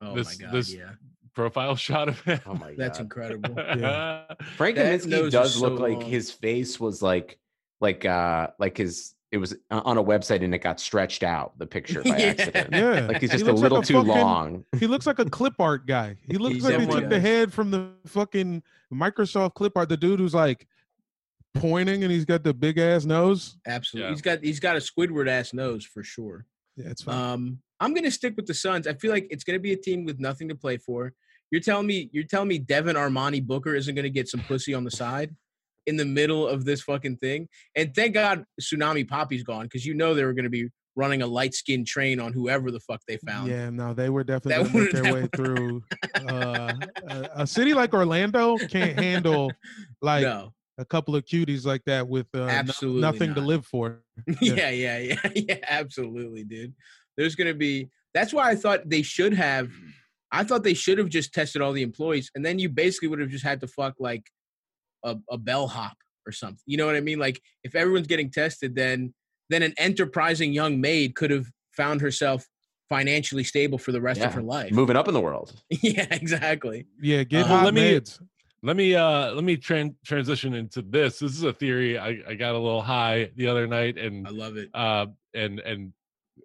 [0.00, 0.54] Oh This- my god.
[0.54, 0.90] this- yeah.
[1.34, 2.40] profile shot of him?
[2.46, 2.74] Oh my God.
[2.78, 3.54] That's incredible.
[3.56, 4.24] Yeah.
[4.56, 7.38] Frank That Kaminsky does so look like his face was like
[7.80, 11.58] like uh like his it was uh, on a website and it got stretched out
[11.58, 12.26] the picture by Yeah.
[12.28, 12.68] accident.
[12.72, 14.64] Yeah, Like he's He just a looks like little a too fucking- long.
[14.78, 16.16] He looks like a clip art guy.
[16.26, 19.88] He looks He like they definitely took the head from the fucking Microsoft clip art.
[19.90, 20.66] The dude who's like
[21.54, 23.58] pointing and he's got the big ass nose.
[23.66, 24.08] Absolutely.
[24.08, 24.14] Yeah.
[24.14, 26.46] He's got he's got a Squidward ass nose for sure.
[26.76, 27.32] Yeah, it's fine.
[27.32, 28.86] Um, I'm gonna stick with the Suns.
[28.86, 31.12] I feel like it's gonna be a team with nothing to play for.
[31.50, 34.84] You're telling me you're telling me Devin Armani Booker isn't gonna get some pussy on
[34.84, 35.34] the side
[35.86, 37.48] in the middle of this fucking thing?
[37.74, 41.26] And thank God Tsunami Papi's gone because you know they were gonna be running a
[41.26, 43.48] light skinned train on whoever the fuck they found.
[43.50, 45.82] yeah, no, they were definitely gonna make their way through.
[46.26, 46.72] Uh,
[47.08, 49.52] a, a city like Orlando can't handle
[50.02, 50.52] like no.
[50.78, 54.02] A couple of cuties like that with uh, no- Absolutely nothing to live for.
[54.40, 56.74] yeah, yeah, yeah, yeah, absolutely, dude.
[57.16, 57.88] There's gonna be.
[58.14, 59.70] That's why I thought they should have.
[60.32, 63.20] I thought they should have just tested all the employees, and then you basically would
[63.20, 64.24] have just had to fuck like
[65.04, 65.96] a, a bellhop
[66.26, 66.58] or something.
[66.66, 67.18] You know what I mean?
[67.18, 69.14] Like if everyone's getting tested, then
[69.48, 71.46] then an enterprising young maid could have
[71.76, 72.46] found herself
[72.88, 74.26] financially stable for the rest Yeah.
[74.28, 74.72] of her life.
[74.72, 75.52] Moving up in the world.
[75.82, 76.86] yeah, exactly.
[77.00, 78.20] Yeah, get Uh, hot let me- maids.
[78.62, 81.18] Let me uh let me tran- transition into this.
[81.18, 84.30] This is a theory I, I got a little high the other night and I
[84.30, 84.70] love it.
[84.74, 85.92] uh and and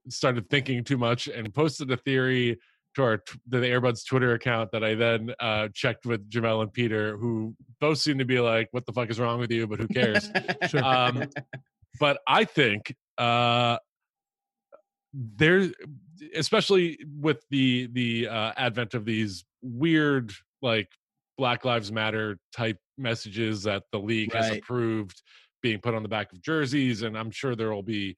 [0.10, 2.60] started thinking too much and posted a theory
[2.96, 6.72] to our to the Airbuds Twitter account that I then uh checked with Jamel and
[6.74, 9.80] Peter who both seem to be like what the fuck is wrong with you but
[9.80, 10.30] who cares.
[10.70, 10.84] Sure.
[10.84, 11.24] um
[12.00, 13.78] but I think uh
[15.14, 15.70] there
[16.36, 20.90] especially with the the uh advent of these weird like
[21.42, 25.18] black lives matter type messages that the league has approved
[25.64, 28.16] being put on the back of jerseys and i'm sure there will be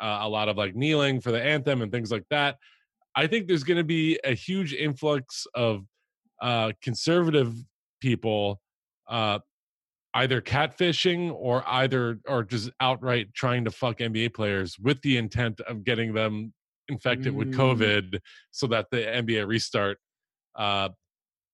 [0.00, 2.56] uh, a lot of like kneeling for the anthem and things like that
[3.16, 5.82] i think there's going to be a huge influx of
[6.40, 7.52] uh conservative
[8.00, 8.60] people
[9.08, 9.38] uh
[10.14, 15.60] either catfishing or either or just outright trying to fuck NBA players with the intent
[15.62, 16.52] of getting them
[16.88, 17.56] infected with Mm.
[17.56, 18.18] COVID
[18.50, 19.96] so that the NBA restart
[20.54, 20.90] uh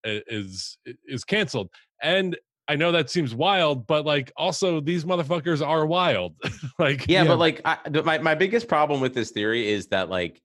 [0.05, 1.71] is is canceled.
[2.03, 2.37] And
[2.69, 6.35] I know that seems wild, but like also these motherfuckers are wild.
[6.79, 7.29] like Yeah, Yeah.
[7.29, 10.41] but like I, my my biggest problem with this theory is that like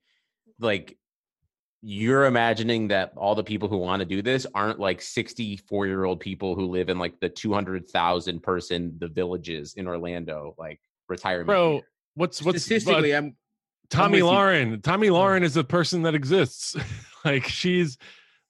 [0.58, 0.96] like
[1.86, 6.04] you're imagining that all the people who want to do this aren't like 64 year
[6.04, 10.80] old people who live in like the 200,000 person the villages in Orlando like
[11.10, 11.46] retirement.
[11.48, 11.86] bro, community.
[12.14, 13.36] what's what's Statistically, but I'm
[13.90, 14.26] Tommy you.
[14.26, 14.80] Lauren.
[14.80, 16.74] Tomi Lahren is a person that exists.
[17.24, 17.98] like she's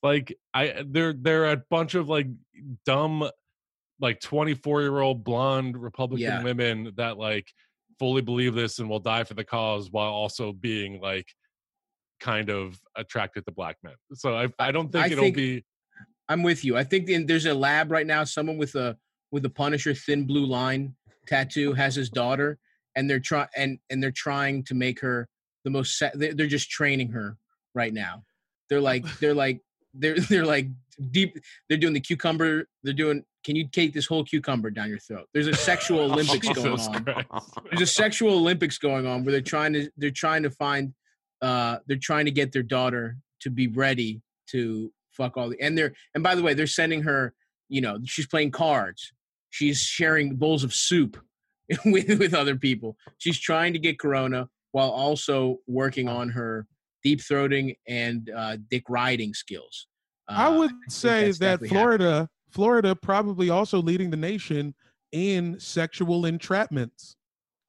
[0.05, 2.29] like I there there are a bunch of like
[2.87, 3.29] dumb
[4.01, 6.43] like 24 year old blonde Republican Yeah.
[6.43, 7.51] women that like
[7.99, 11.27] fully believe this and will die for the cause while also being like
[12.21, 13.95] kind of attracted to black men.
[14.15, 15.65] So I I don't think I it'll think- be
[16.29, 16.75] I'm with you.
[16.77, 18.25] I think the, there's a lab right now.
[18.25, 18.97] Someone with a
[19.31, 20.95] with a Punisher thin blue line
[21.27, 22.59] tattoo has his daughter,
[22.97, 25.29] and they're trying and and they're trying to make her
[25.65, 26.03] the most.
[26.15, 27.37] They're, they're just training her
[27.75, 28.25] right now.
[28.71, 29.61] They're like they're like
[29.95, 30.69] they're they're like
[31.11, 31.39] deep.
[31.69, 32.69] They're doing the cucumber.
[32.83, 33.25] They're doing.
[33.45, 35.29] Can you take this whole cucumber down your throat?
[35.35, 37.05] There's a sexual Olympics going on.
[37.05, 37.29] Christ.
[37.71, 40.95] There's a sexual Olympics going on where they're trying to they're trying to find
[41.43, 45.77] uh they're trying to get their daughter to be ready to fuck all the and
[45.77, 47.35] they're and by the way they're sending her
[47.69, 49.13] you know she's playing cards
[49.51, 51.23] she's sharing bowls of soup
[51.85, 56.67] with with other people she's trying to get corona while also working on her
[57.05, 59.87] deep throating and uh dick riding skills
[60.27, 64.75] I Uh, would think say that definitely Florida, Florida, probably also leading the nation
[65.13, 67.17] in sexual entrapments.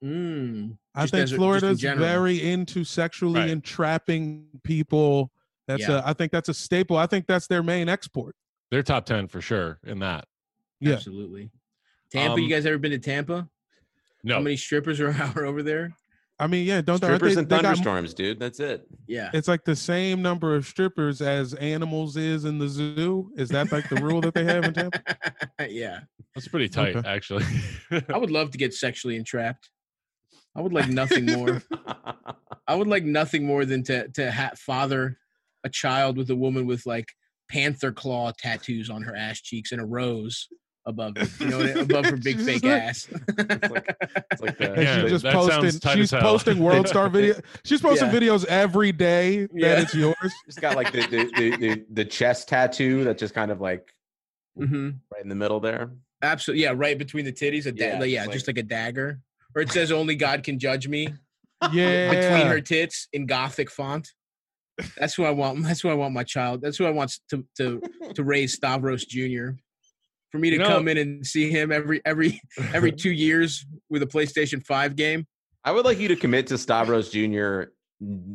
[0.01, 3.49] Mm, I think as a- just in very into sexually Right.
[3.49, 5.31] entrapping people.
[5.67, 5.99] That's Yeah.
[5.99, 6.95] a, I think that's a staple.
[6.95, 8.35] I think that's their main export.
[8.71, 10.25] they're top 10 for sure in that.
[10.79, 10.93] Yeah.
[10.93, 11.51] absolutely
[12.09, 13.49] tampa Um, you guys ever been to tampa
[14.23, 14.35] No.
[14.35, 15.93] how many strippers are, are over there
[16.39, 17.07] I mean, yeah, don't they?
[17.07, 18.39] aren't Strippers they- and they got- thunderstorms, dude.
[18.39, 18.85] That's it.
[19.07, 23.31] yeah It's like the same number of strippers as animals is in the zoo.
[23.37, 25.01] Is that like the rule that they have in Tampa?
[25.69, 26.01] yeah.
[26.33, 27.07] That's pretty tight Okay.
[27.09, 27.45] actually.
[28.09, 29.69] I would love to get sexually entrapped.
[30.55, 31.61] I would like nothing more.
[32.67, 35.17] I would like nothing more than to to ha- father
[35.63, 37.11] a child with a woman with like
[37.49, 40.47] panther claw tattoos on her ass cheeks and a rose
[40.85, 43.07] above it, you know, above her big fake like- ass.
[43.11, 45.91] It's like the, And Yeah, she's just posting.
[45.95, 47.35] She's posting World Star video.
[47.63, 48.19] She's posting Yeah.
[48.19, 49.81] videos every day that Yeah.
[49.81, 50.33] it's yours.
[50.45, 53.91] She's got like the the, the the the chest tattoo that just kind of like
[54.57, 55.91] hmm right in the middle there.
[56.21, 57.65] Absolutely, yeah, right between the titties.
[57.65, 59.19] A da- Yeah, like, yeah, it's just like a dagger.
[59.55, 61.13] Or it says "Only God can judge me"
[61.71, 62.09] Yeah.
[62.09, 64.09] between her tits in Gothic font.
[64.97, 65.63] That's who I want.
[65.63, 66.61] That's who I want my child.
[66.61, 67.81] That's who I want to to
[68.13, 69.51] to raise Stavros Jr.
[70.35, 72.41] For me to You know- come in and see him every every
[72.73, 75.25] every two years with a PlayStation Five game.
[75.63, 77.71] I would like you to commit to Stavros Jr.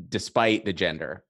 [0.09, 1.23] despite the gender.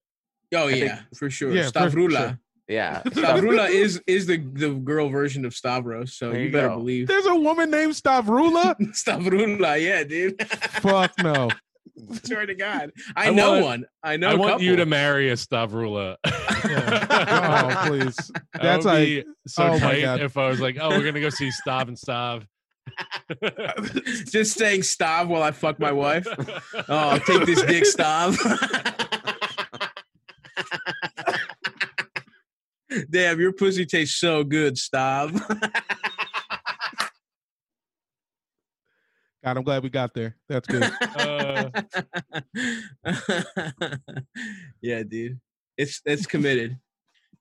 [0.55, 1.51] Oh think- yeah, for sure.
[1.53, 2.11] Yeah, for Stavrula.
[2.19, 2.39] sure.
[2.69, 3.03] Yeah.
[3.07, 6.77] Stavrula is is the the girl version of Stavros, so There you, you better go.
[6.77, 7.09] believe.
[7.09, 8.77] There's a woman named Stavrula.
[8.95, 10.41] Stavrula, yeah, dude.
[10.49, 11.49] Fuck no.
[12.25, 13.85] Swear to God, I, I know want- one.
[14.03, 14.29] I know.
[14.31, 16.17] I a want you to marry a Stavrula.
[16.63, 18.17] Oh please.
[18.53, 21.21] That That's would like be so oh tight if I was like, oh, we're gonna
[21.21, 22.45] go see Stav and Stav.
[24.31, 26.27] just saying Stav while I fuck my wife.
[26.89, 28.37] Oh, take this dick, Stav.
[33.09, 35.41] Damn, your pussy tastes so good, Stav.
[39.43, 40.37] God, I'm glad we got there.
[40.49, 40.91] That's good.
[41.17, 41.71] Uh,
[44.83, 45.41] yeah, dude.
[45.77, 46.79] It's it's committed.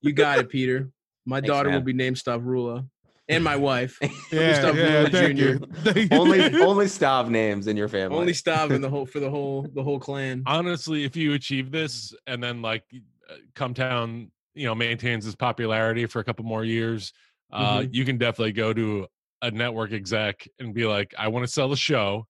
[0.02, 0.89] You got it, Peter.
[1.26, 2.88] My Thanks, daughter will be named Stavrula.
[3.28, 4.00] And my wife.
[4.32, 5.43] Yeah, Stavrula yeah, thank Jr..
[5.43, 5.60] you.
[5.84, 6.18] Thank you.
[6.18, 8.18] only only Stav names in your family.
[8.18, 10.43] Only Stav in the whole for the whole the whole clan.
[10.45, 12.84] honestly, if you achieve this and then like
[13.30, 17.12] uh, Cum Town, you know, maintains his popularity for a couple more years,
[17.52, 17.89] uh, Mhm.
[17.91, 19.08] you can definitely go to
[19.42, 22.26] a network exec and be like, I want to sell a show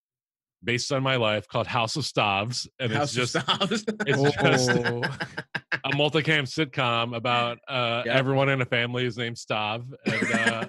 [0.63, 3.83] based on my life called House of Stavs, and House it's just of Stavs.
[4.05, 8.13] it's just a multicam sitcom about uh, Yeah.
[8.13, 10.65] everyone in a family is named Stav, and uh,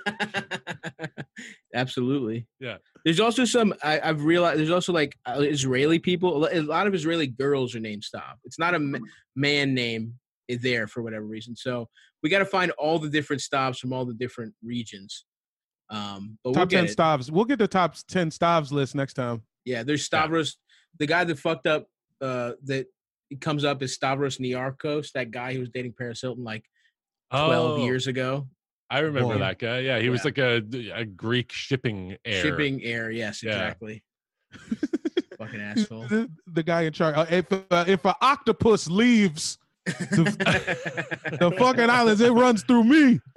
[1.75, 2.47] Absolutely.
[2.59, 2.77] Yeah.
[3.05, 4.59] There's also some I, I've realized.
[4.61, 6.47] There's also like uh, Israeli people.
[6.51, 8.35] A lot of Israeli girls are named Stav.
[8.45, 9.01] It's not a
[9.37, 10.15] man name
[10.49, 11.55] there for whatever reason.
[11.57, 11.89] So
[12.23, 15.25] we got to find all the different Stavs from all the different regions.
[15.91, 16.97] Um, but we'll top ten it.
[16.97, 17.31] stavs.
[17.31, 19.43] We'll get the top ten stavs list next time.
[19.65, 20.57] Yeah, there's Stavros.
[20.99, 21.87] The guy that fucked up.
[22.21, 22.87] Uh, that
[23.31, 26.65] it comes up is Stavros Niarchos, that guy who was dating Paris Hilton like
[27.31, 28.49] 12 oh, years ago.
[28.91, 29.39] I remember Boy.
[29.39, 29.79] that guy.
[29.81, 30.63] Yeah, he was like a,
[30.93, 32.43] a Greek shipping heir.
[32.43, 33.11] Shipping air.
[33.11, 33.53] Yes, Yeah.
[33.53, 34.03] exactly.
[35.39, 36.09] Fucking asshole.
[36.09, 37.17] The, the guy in charge.
[37.17, 43.21] Uh, if uh, if an octopus leaves the fucking islands, it runs through me.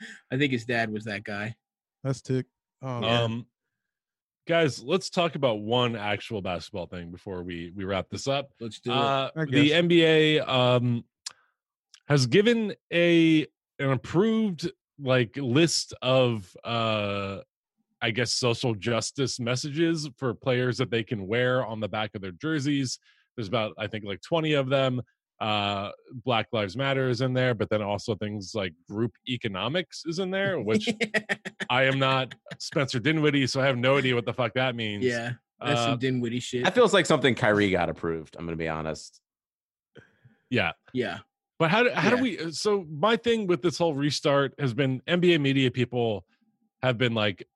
[0.32, 1.54] I think his dad was that guy.
[2.04, 2.46] That's tick.
[2.82, 3.22] Oh, Yeah.
[3.22, 3.46] Um,
[4.46, 8.50] guys, let's talk about one actual basketball thing before we we wrap this up.
[8.60, 8.96] Let's do it.
[8.96, 9.70] Uh, I the.
[9.70, 11.04] NBA um
[12.08, 13.46] has given a
[13.78, 17.38] an approved like list of uh
[18.00, 22.20] I guess social justice messages for players that they can wear on the back of
[22.20, 22.98] their jerseys.
[23.36, 25.02] There's about I think like 20 of them.
[25.40, 25.90] Uh
[26.24, 30.30] Black Lives Matter is in there, but then also things like group economics is in
[30.30, 30.88] there, which
[31.68, 35.04] I am not Spencer Dinwiddie, so I have no idea what the fuck that means.
[35.04, 36.64] yeah, that's Uh, some Dinwiddie shit.
[36.64, 38.36] That feels like something Kyrie got approved.
[38.38, 39.20] I'm gonna be honest.
[40.50, 40.72] yeah.
[40.92, 41.18] yeah,
[41.58, 42.38] But how do, how do we?
[42.38, 46.24] uh, So my thing with this whole restart has been NBA media people
[46.82, 47.46] have been like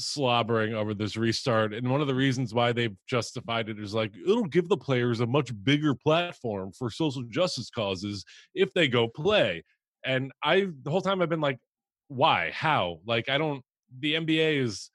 [0.00, 4.12] slobbering over this restart, and one of the reasons why they've justified it is like
[4.16, 8.24] it'll give the players a much bigger platform for social justice causes
[8.54, 9.64] if they go play.
[10.04, 11.58] And I the whole time I've been like,
[12.08, 12.50] why?
[12.52, 13.00] How?
[13.06, 13.62] Like I don't.
[14.00, 14.90] The NBA is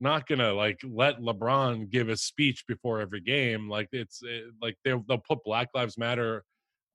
[0.00, 3.68] not gonna like let LeBron give a speech before every game.
[3.68, 6.44] Like it's eh, like they'll they'll put Black Lives Matter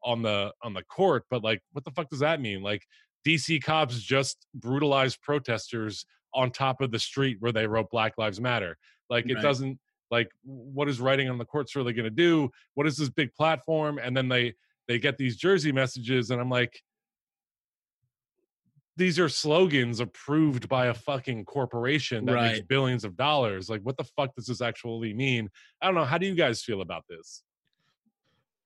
[0.04, 2.62] on the on the court, but like what the fuck does that mean?
[2.62, 2.84] Like
[3.26, 6.06] DC cops just brutalized protesters
[6.38, 8.78] on top of the street where they wrote Black Lives Matter.
[9.10, 9.42] Like it Right.
[9.42, 9.80] doesn't
[10.12, 12.50] like what is writing on the courts really going to do?
[12.76, 14.00] What is this big platform?
[14.02, 14.54] And then they
[14.88, 16.82] they get these jersey messages, and I'm like,
[18.96, 23.70] these are slogans approved by a fucking corporation that makes billions of dollars.
[23.70, 25.50] Like, what the fuck does this actually mean?
[25.82, 26.06] I don't know.
[26.06, 27.44] How do you guys feel about this?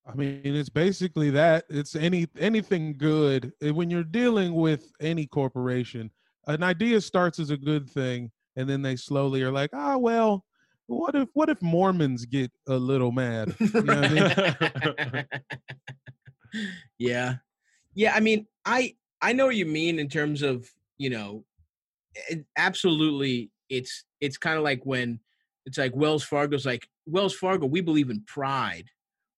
[0.05, 1.65] I mean, it's basically that.
[1.69, 3.51] It's any anything good.
[3.65, 6.11] Uh, When you're dealing with any corporation,
[6.47, 10.45] an idea starts as a good thing, and then they slowly are like, ah, well,
[10.87, 13.55] what if what if Mormons get a little mad?
[13.59, 15.25] You know I mean?
[16.97, 17.35] yeah,
[17.93, 18.13] yeah.
[18.13, 21.45] I mean, I I know what you mean in terms of you know,
[22.29, 23.51] it, absolutely.
[23.69, 25.19] It's it's kind of like when
[25.65, 27.67] it's like Wells Fargo's like Wells Fargo.
[27.67, 28.85] We believe in pride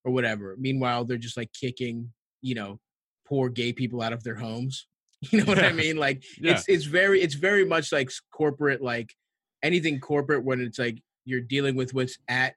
[0.04, 0.56] or whatever.
[0.58, 2.80] Meanwhile, they're just like kicking you know
[3.28, 4.88] poor gay people out of their homes.
[5.32, 5.98] You know what I mean?
[5.98, 6.54] Like Yeah.
[6.54, 9.14] it's it's very it's very much like corporate like
[9.64, 12.56] anything corporate when it's like you're dealing with what's at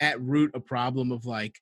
[0.00, 1.54] at root a problem of like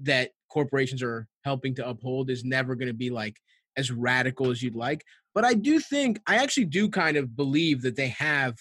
[0.00, 3.36] that corporations are helping to uphold is never going to be like
[3.76, 5.04] as radical as you'd like
[5.34, 8.56] but i do think i actually do kind of believe that they have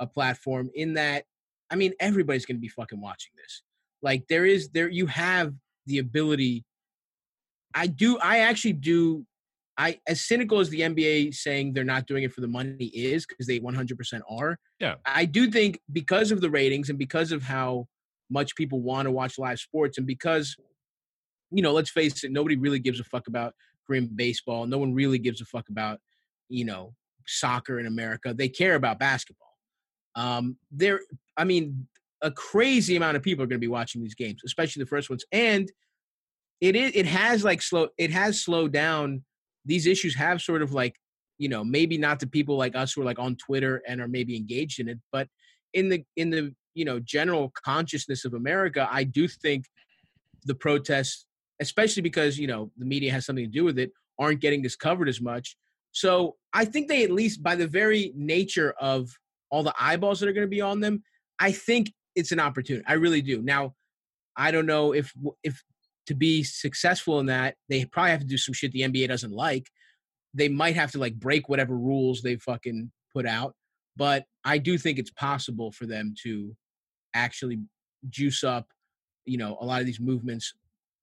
[0.00, 1.24] a platform in that
[1.70, 3.62] i mean everybody's going to be fucking watching this
[4.02, 5.54] like there is there you have
[5.86, 6.64] the ability
[7.74, 9.24] i do i actually do
[9.80, 13.26] I as cynical as the NBA saying they're not doing it for the money is
[13.26, 14.58] because they 100% are.
[14.78, 14.96] Yeah.
[15.06, 17.86] I do think because of the ratings and because of how
[18.30, 20.56] much people want to watch live sports and because
[21.50, 23.54] you know, let's face it, nobody really gives a fuck about
[23.86, 24.66] Korean baseball.
[24.66, 25.98] No one really gives a fuck about,
[26.48, 26.94] you know,
[27.26, 28.32] soccer in America.
[28.34, 29.48] They care about basketball.
[30.14, 31.00] Um, there,
[31.36, 31.88] I mean,
[32.22, 35.10] a crazy amount of people are going to be watching these games, especially the first
[35.10, 35.24] ones.
[35.32, 35.70] And
[36.60, 39.24] it is, it has like slow, it has slowed down.
[39.70, 40.96] These issues have sort of like,
[41.38, 44.08] you know, maybe not to people like us who are like on Twitter and are
[44.08, 45.28] maybe engaged in it, but
[45.72, 49.64] in the in the you know general consciousness of America, I do think
[50.44, 51.26] the protests
[51.60, 54.76] especially because you know the media has something to do with it, aren't getting this
[54.76, 55.56] covered as much.
[55.92, 59.10] So I think they at least by the very nature of
[59.50, 61.02] all the eyeballs that are going to be on them,
[61.38, 62.84] I think it's an opportunity.
[62.86, 63.42] I really do.
[63.42, 63.74] Now,
[64.36, 65.12] I don't know if
[65.42, 65.62] if
[66.10, 69.30] to be successful in that, they probably have to do some shit the NBA doesn't
[69.30, 69.68] like.
[70.34, 73.54] They might have to like break whatever rules they fucking put out.
[73.96, 76.56] But I do think it's possible for them to
[77.14, 77.60] actually
[78.08, 78.66] juice up,
[79.24, 80.52] you know, a lot of these movements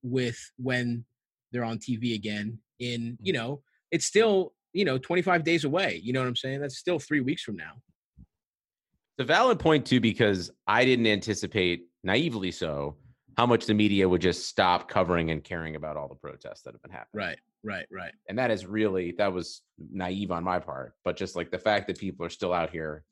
[0.03, 1.05] with when
[1.53, 2.59] they're on TV again.
[2.79, 3.37] In you Mm.
[3.37, 6.01] know, it's still you know 25 days away.
[6.03, 6.59] You know what I'm saying?
[6.59, 7.81] That's still three weeks from now.
[8.17, 12.97] It's a valid point too, because I didn't anticipate, naively so,
[13.37, 16.73] how much the media would just stop covering and caring about all the protests that
[16.73, 17.25] have been happening.
[17.25, 18.11] Right, right, right.
[18.27, 19.61] And that is really that was
[19.91, 20.95] naive on my part.
[21.05, 23.03] But just like the fact that people are still out here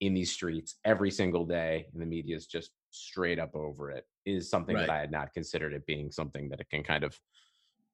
[0.00, 4.06] in these streets every single day and the media is just straight up over it
[4.24, 7.16] is something that I had not considered it being something that it can kind of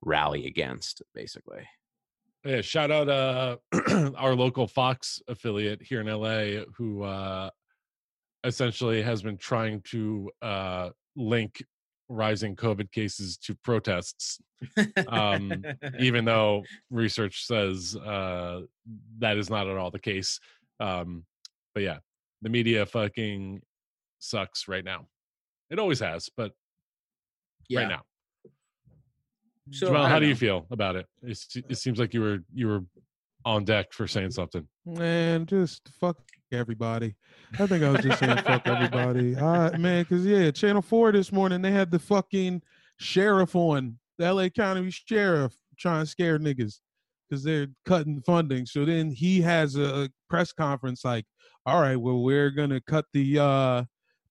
[0.01, 1.67] rally against, basically.
[2.43, 3.57] Yeah, shout out uh
[4.17, 7.51] our local Fox affiliate here in LA who uh
[8.45, 11.63] essentially has been trying to uh link
[12.09, 14.41] rising COVID cases to protests,
[15.09, 15.65] um,
[15.99, 18.61] even though research says uh
[19.19, 20.39] that is not at all the case.
[20.81, 21.25] Um
[21.75, 21.99] but yeah,
[22.43, 23.61] the media fucking
[24.19, 25.07] sucks right now.
[25.71, 26.53] It always has, but
[27.69, 27.81] yeah.
[27.81, 28.03] right now.
[29.73, 31.07] So Jamel, how don't you feel about it?
[31.23, 32.81] It's, it seems like you were you were
[33.45, 34.67] on deck for saying something.
[34.85, 36.19] Man, just fuck
[36.53, 37.15] everybody.
[37.59, 39.37] I think I was just saying fuck everybody.
[39.37, 42.63] All right, man, because yeah, Channel 4 this morning, they had the fucking
[42.99, 46.81] sheriff on, the LA County sheriff trying to scare niggas
[47.29, 48.65] because they're cutting funding.
[48.67, 51.27] So then he has a press conference like,
[51.67, 53.85] all right, well, we're gonna cut the uh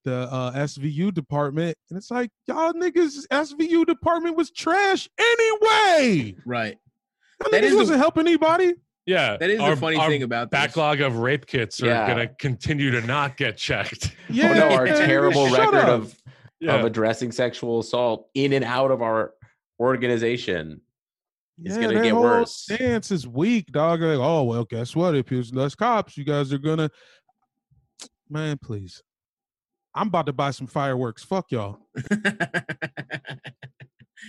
[0.04, 1.76] the uh SVU department.
[1.90, 6.34] And it's like, y'all niggas SVU department was trash anyway.
[6.46, 6.78] Right.
[7.40, 8.74] That That niggas is the- wasn't helping anybody.
[9.06, 10.58] Yeah, That is our- the funny our thing about this.
[10.58, 12.06] backlog of rape kits are Yeah.
[12.12, 14.14] going to continue to not get checked.
[14.28, 15.88] Yeah, oh no, our man, terrible record up.
[15.88, 16.22] of
[16.58, 19.32] Yeah, of addressing sexual assault in and out of our
[19.78, 20.80] organization.
[21.62, 22.54] It's gonna that get whole worse.
[22.54, 24.00] Stance is weak, dog.
[24.02, 25.14] Like, oh well, guess what?
[25.14, 26.90] If there's less cops, you guys are gonna.
[28.28, 29.02] Man, please.
[29.94, 31.22] I'm about to buy some fireworks.
[31.24, 31.78] Fuck y'all.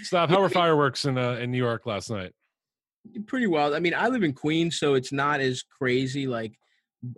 [0.03, 0.29] stop.
[0.29, 2.31] How were fireworks in uh, in New York last night?
[3.27, 3.73] Pretty wild.
[3.73, 6.27] I mean, I live in Queens, so it's not as crazy.
[6.27, 6.57] Like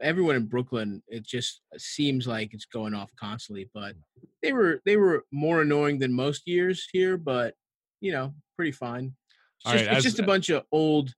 [0.02, 3.70] everyone in Brooklyn, it just seems like it's going off constantly.
[3.74, 3.96] But
[4.42, 7.54] they were they were more annoying than most years here, but
[8.02, 9.16] you know, pretty fine.
[9.66, 11.14] It's just, right, it's just a uh bunch of old.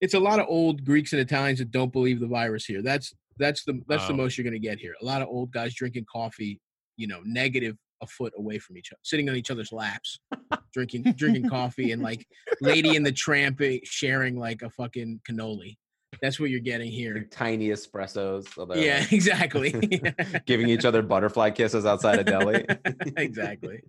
[0.00, 2.82] It's a lot of old Greeks and Italians that don't believe the virus here.
[2.82, 4.16] That's that's the that's the Oh.
[4.16, 4.94] most you're gonna get here.
[5.00, 6.60] A lot of old guys drinking coffee,
[6.96, 10.18] you know, negative a foot away from each other, sitting on each other's laps,
[10.72, 12.26] drinking drinking coffee, and like
[12.60, 15.76] lady in the tramp sharing like a fucking cannoli.
[16.22, 17.28] That's what you're getting Your here.
[17.30, 18.58] tiny espressos.
[18.58, 19.70] although, Yeah, like, exactly.
[20.46, 22.64] giving each other butterfly kisses outside of deli.
[23.16, 23.80] exactly.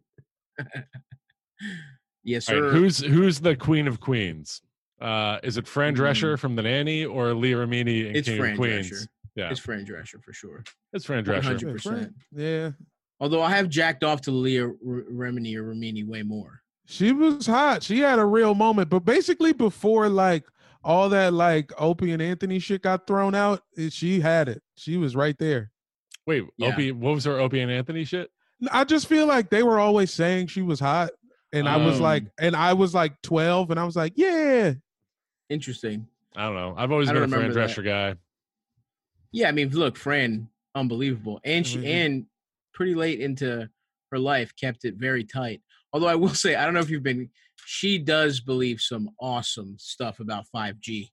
[2.23, 2.63] yes, sir.
[2.63, 4.61] right, who's who's the queen of queens?
[4.99, 6.39] Uh, is it Fran Drescher Mm.
[6.39, 8.91] from The Nanny or Leah Remini in it's King Fran of Queens?
[8.91, 9.07] Drescher.
[9.35, 10.63] Yeah, It's Fran Drescher for sure.
[10.93, 11.57] it's Fran Drescher.
[11.57, 11.63] 100%.
[11.63, 12.71] Yeah, Fran- Yeah.
[13.21, 14.73] Although I have jacked off to Leah R-
[15.09, 16.61] Remini or Remini way more.
[16.85, 17.83] She was hot.
[17.83, 18.89] She had a real moment.
[18.89, 20.43] But basically, before like
[20.83, 23.61] all that like Opie and Anthony shit got thrown out,
[23.91, 24.61] she had it.
[24.75, 25.71] She was right there.
[26.25, 26.69] Wait, Yeah.
[26.73, 28.29] Opie, what was her Opie and Anthony shit?
[28.71, 31.11] I just feel like they were always saying she was hot.
[31.53, 34.73] And I was Um, like, and I was like 12, and I was like, yeah.
[35.49, 36.07] Interesting.
[36.35, 36.73] I don't know.
[36.77, 37.67] I've always I been a don't Fran.
[37.69, 38.15] Drescher guy.
[39.31, 41.85] Yeah, I mean, look, Fran, unbelievable, and she Mhm.
[41.87, 42.25] and
[42.73, 43.69] pretty late into
[44.11, 45.61] her life kept it very tight.
[45.93, 47.29] Although I will say, I don't know if you've been.
[47.65, 51.09] She does believe some awesome stuff about 5G.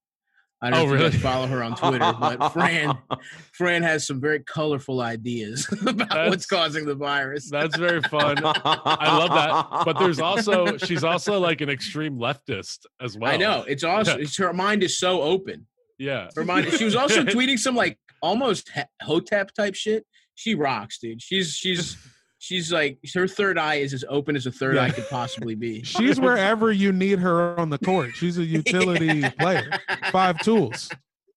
[0.61, 1.19] I don't Oh, know if you really?
[1.19, 2.99] follow her on Twitter, but Fran,
[3.53, 7.49] Fran has some very colorful ideas about That's- what's causing the virus.
[7.49, 8.39] That's very fun.
[8.45, 9.85] I love that.
[9.85, 13.31] But there's also she's also like an extreme leftist as well.
[13.33, 14.19] I know it's awesome.
[14.19, 14.25] Yeah.
[14.25, 15.67] It's, her mind is so open.
[15.97, 16.29] Yeah.
[16.35, 16.73] Her mind.
[16.73, 18.69] She was also tweeting some like almost
[19.03, 20.07] hotep type shit.
[20.39, 21.21] She rocks, dude.
[21.21, 21.97] She's she's
[22.39, 24.83] she's like her third eye is as open as a third Yeah.
[24.85, 25.83] eye could possibly be.
[25.85, 28.13] She's wherever you need her on the court.
[28.15, 29.69] She's a utility player.
[30.13, 30.91] Five tools.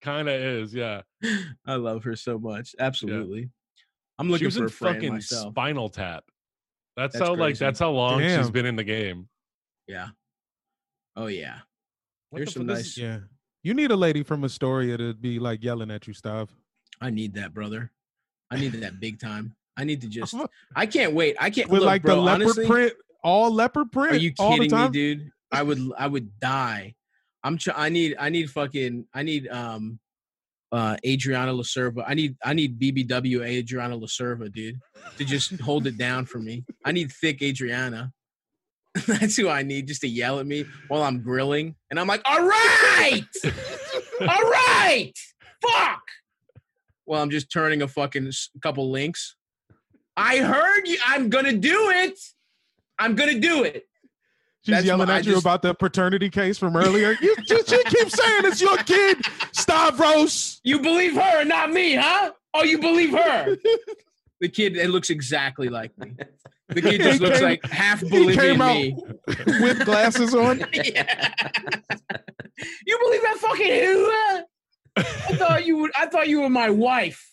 [0.03, 1.01] Kind of is, yeah.
[1.65, 2.75] I love her so much.
[2.79, 3.49] Absolutely.
[4.19, 5.53] I'm looking she was for in a fucking myself.
[5.53, 6.23] Spinal Tap.
[6.95, 9.27] That's, That's how like that's how long she's been in the game.
[9.87, 10.09] Yeah.
[11.15, 11.57] Oh yeah.
[12.29, 13.19] What Here's the some fu- nice- is- Yeah.
[13.63, 16.49] You need a lady from Astoria to be like yelling at you, Stav.
[16.99, 17.91] I need that, brother.
[18.51, 19.55] I need that big time.
[19.77, 20.35] I need to just.
[20.75, 21.37] I can't wait.
[21.39, 21.69] I can't.
[21.69, 22.93] With look, like bro, the leopard honestly, print,
[23.23, 24.13] all leopard print.
[24.13, 25.31] Are you kidding me, dude?
[25.51, 25.79] I would.
[25.97, 26.95] I would die.
[27.43, 27.57] I'm.
[27.57, 28.15] Tr- I need.
[28.19, 29.07] I need fucking.
[29.13, 29.47] I need.
[29.47, 29.99] Um.
[30.73, 32.03] Uh, Adriana La Cerva.
[32.07, 32.35] I need.
[32.43, 34.79] I need BBW Adriana La Cerva, dude,
[35.17, 36.63] to just hold it down for me.
[36.85, 38.11] I need thick Adriana.
[39.07, 42.21] That's who I need, just to yell at me while I'm grilling, and I'm like,
[42.25, 43.23] "All right,
[44.21, 45.13] all right,
[45.61, 46.01] fuck."
[47.05, 48.31] Well, I'm just turning a fucking
[48.61, 49.35] couple links.
[50.17, 50.97] I heard you.
[51.05, 52.17] I'm gonna do it.
[52.99, 53.85] I'm gonna do it.
[54.63, 57.17] She's That's yelling my- at you just- about the paternity case from earlier.
[57.21, 59.17] you just she keeps saying it's your kid,
[59.53, 60.61] Stavros.
[60.63, 62.31] You believe her not me, huh?
[62.53, 63.57] Oh, you believe her?
[64.39, 66.13] the kid, it looks exactly like me.
[66.69, 68.95] The kid He just looks came- like half he Bolivian me.
[69.61, 70.59] with glasses on.
[70.73, 71.31] Yeah.
[72.85, 74.41] you believe that fucking who?
[74.97, 75.91] I thought you would.
[75.95, 77.25] I thought you were my wife.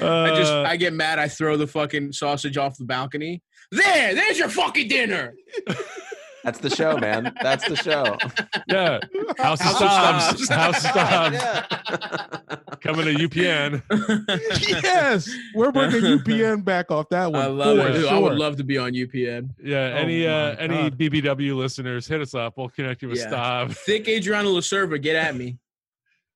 [0.00, 1.18] I just, Uh, I get mad.
[1.18, 3.42] I throw the fucking sausage off the balcony.
[3.70, 5.34] There, there's your fucking dinner.
[6.44, 7.34] That's the show, man.
[7.42, 8.16] That's the show.
[8.68, 9.00] yeah.
[9.38, 10.46] House of House of Stavs.
[10.46, 10.54] Stavs.
[10.54, 11.32] House of Stavs.
[11.32, 12.76] Yeah.
[12.82, 13.82] Coming to UPN.
[14.82, 17.40] yes, we're bringing UPN back off that one.
[17.40, 17.92] I love for it.
[17.94, 19.50] Dude, I would love to be on UPN.
[19.62, 19.92] Yeah.
[19.94, 22.58] Oh any uh any BBW listeners, hit us up.
[22.58, 23.30] We'll connect you with Yeah.
[23.30, 23.74] Stav.
[23.76, 25.56] Thick Adriana La Cerva, get at me.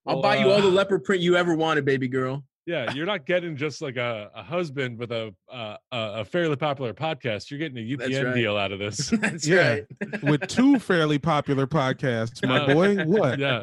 [0.06, 2.44] I'll Well, buy you all the leopard print you ever wanted, baby girl.
[2.68, 6.54] Yeah, you're not getting just like a, a husband with a, uh, a a fairly
[6.56, 7.50] popular podcast.
[7.50, 8.34] You're getting a UPN right.
[8.34, 9.08] deal out of this.
[9.22, 9.68] That's Yeah.
[10.02, 10.22] right.
[10.22, 12.74] with two fairly popular podcasts, my Yeah.
[12.74, 13.04] boy.
[13.06, 13.38] What?
[13.38, 13.62] yeah.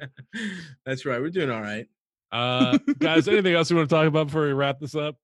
[0.88, 1.22] That's right.
[1.22, 1.86] We're doing all right.
[2.32, 5.18] Uh, guys, anything else you want to talk about before we wrap this up?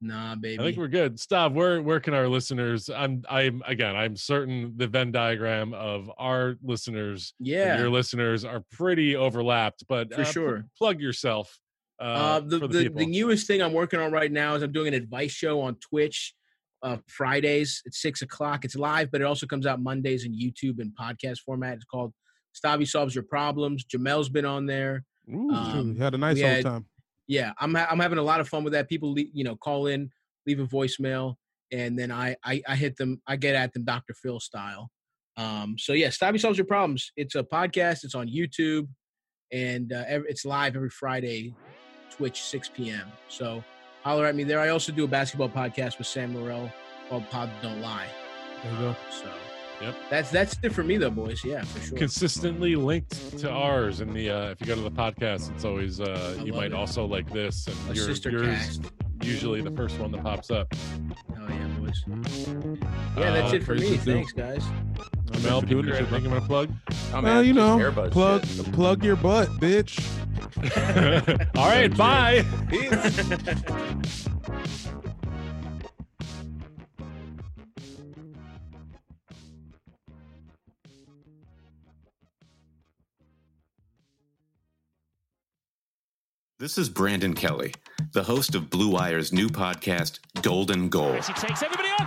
[0.00, 0.62] Nah, baby.
[0.62, 1.18] I think we're good.
[1.18, 1.50] Stop.
[1.50, 2.88] where where can our listeners?
[2.88, 3.96] I'm I'm again.
[3.96, 7.78] I'm certain the Venn diagram of our listeners and yeah.
[7.80, 9.84] your listeners are pretty overlapped.
[9.88, 10.64] But For uh, pl- sure.
[10.78, 11.58] plug yourself.
[12.00, 13.06] Uh, Uh, the, for the, the, people.
[13.06, 16.34] newest thing I'm working on right now is I'm doing an advice show on Twitch
[16.82, 18.64] uh, Fridays at six o'clock.
[18.64, 21.74] It's live, but it also comes out Mondays in YouTube and podcast format.
[21.74, 22.12] It's called
[22.54, 23.84] Stabby Solves Your Problems.
[23.84, 25.04] Jamel's been on there.
[25.30, 26.86] Ooh, um, had a nice we old had- time.
[27.28, 28.88] Yeah, I'm ha- I'm having a lot of fun with that.
[28.88, 30.10] People, le- you know, call in,
[30.46, 31.34] leave a voicemail,
[31.70, 33.20] and then I I, I hit them.
[33.28, 34.14] I get at them, Dr.
[34.14, 34.90] Phil style.
[35.36, 37.12] Um, so yeah, Stabby Solves Your Problems.
[37.16, 38.02] It's a podcast.
[38.02, 38.88] It's on YouTube,
[39.52, 41.54] and uh, ev- it's live every Friday,
[42.20, 43.10] Twitch 6 p.m.
[43.28, 43.64] So
[44.02, 44.60] holler at me there.
[44.60, 46.70] I also do a basketball podcast with Sam Morril
[47.08, 48.08] called Pod Don't Lie.
[48.62, 48.96] There you go.
[49.10, 49.32] So
[49.80, 49.94] Yep.
[50.10, 51.42] that's that's it for me though, boys.
[51.42, 51.96] Yeah, for sure.
[51.96, 55.98] consistently linked to ours in the uh if you go to the podcast it's always
[56.02, 56.72] uh I you might it.
[56.74, 58.92] also like this and your, yours cast.
[59.22, 62.04] usually the first one that pops up Oh yeah, boys.
[63.16, 63.96] Yeah, that's Uh, it for me.
[63.96, 64.62] Thanks, guys.
[65.42, 66.70] Mel, doing Peter, it, anything you want to plug
[67.12, 68.72] Oh, Well, you know, plug shit.
[68.72, 69.98] plug your butt, bitch.
[71.56, 74.18] all right bye Peace.
[86.58, 87.72] This is Brandon Kelly,
[88.12, 91.14] the host of Blue Wire's new podcast, Golden Goal.
[91.14, 92.06] Messi takes everybody on.